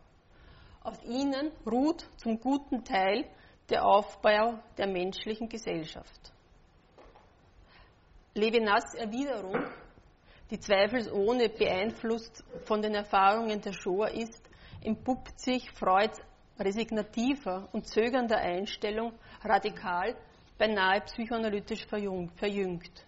Auf 0.86 1.02
ihnen 1.02 1.50
ruht 1.68 2.06
zum 2.16 2.38
guten 2.38 2.84
Teil 2.84 3.24
der 3.68 3.84
Aufbau 3.84 4.60
der 4.78 4.86
menschlichen 4.86 5.48
Gesellschaft. 5.48 6.32
Levinas 8.34 8.94
Erwiderung, 8.94 9.64
die 10.48 10.60
zweifelsohne 10.60 11.48
beeinflusst 11.48 12.44
von 12.66 12.82
den 12.82 12.94
Erfahrungen 12.94 13.60
der 13.60 13.72
Shoah 13.72 14.10
ist, 14.12 14.48
entpuppt 14.80 15.40
sich 15.40 15.68
Freuds 15.72 16.20
resignativer 16.56 17.68
und 17.72 17.88
zögernder 17.88 18.38
Einstellung 18.38 19.12
radikal 19.42 20.14
beinahe 20.56 21.00
psychoanalytisch 21.00 21.84
verjüngt. 21.84 23.04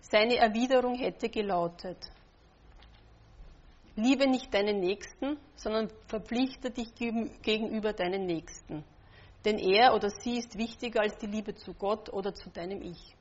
Seine 0.00 0.38
Erwiderung 0.38 0.96
hätte 0.96 1.28
gelautet, 1.28 2.10
liebe 4.02 4.28
nicht 4.28 4.52
deinen 4.52 4.80
Nächsten, 4.80 5.36
sondern 5.56 5.90
verpflichte 6.06 6.70
dich 6.70 6.94
gegenüber 6.94 7.92
deinen 7.92 8.26
Nächsten. 8.26 8.84
Denn 9.44 9.58
er 9.58 9.94
oder 9.94 10.10
sie 10.10 10.38
ist 10.38 10.58
wichtiger 10.58 11.00
als 11.00 11.16
die 11.18 11.26
Liebe 11.26 11.54
zu 11.54 11.72
Gott 11.74 12.12
oder 12.12 12.34
zu 12.34 12.50
deinem 12.50 12.82
Ich. 12.82 13.16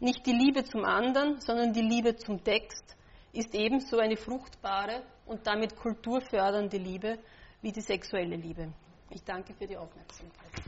Nicht 0.00 0.26
die 0.26 0.32
Liebe 0.32 0.64
zum 0.64 0.84
anderen, 0.84 1.40
sondern 1.40 1.72
die 1.72 1.82
Liebe 1.82 2.16
zum 2.16 2.42
Text 2.44 2.96
ist 3.32 3.54
ebenso 3.54 3.98
eine 3.98 4.16
fruchtbare 4.16 5.02
und 5.26 5.46
damit 5.46 5.76
kulturfördernde 5.76 6.76
Liebe 6.76 7.18
wie 7.62 7.72
die 7.72 7.80
sexuelle 7.80 8.36
Liebe. 8.36 8.72
Ich 9.10 9.22
danke 9.24 9.54
für 9.54 9.66
die 9.66 9.76
Aufmerksamkeit. 9.76 10.67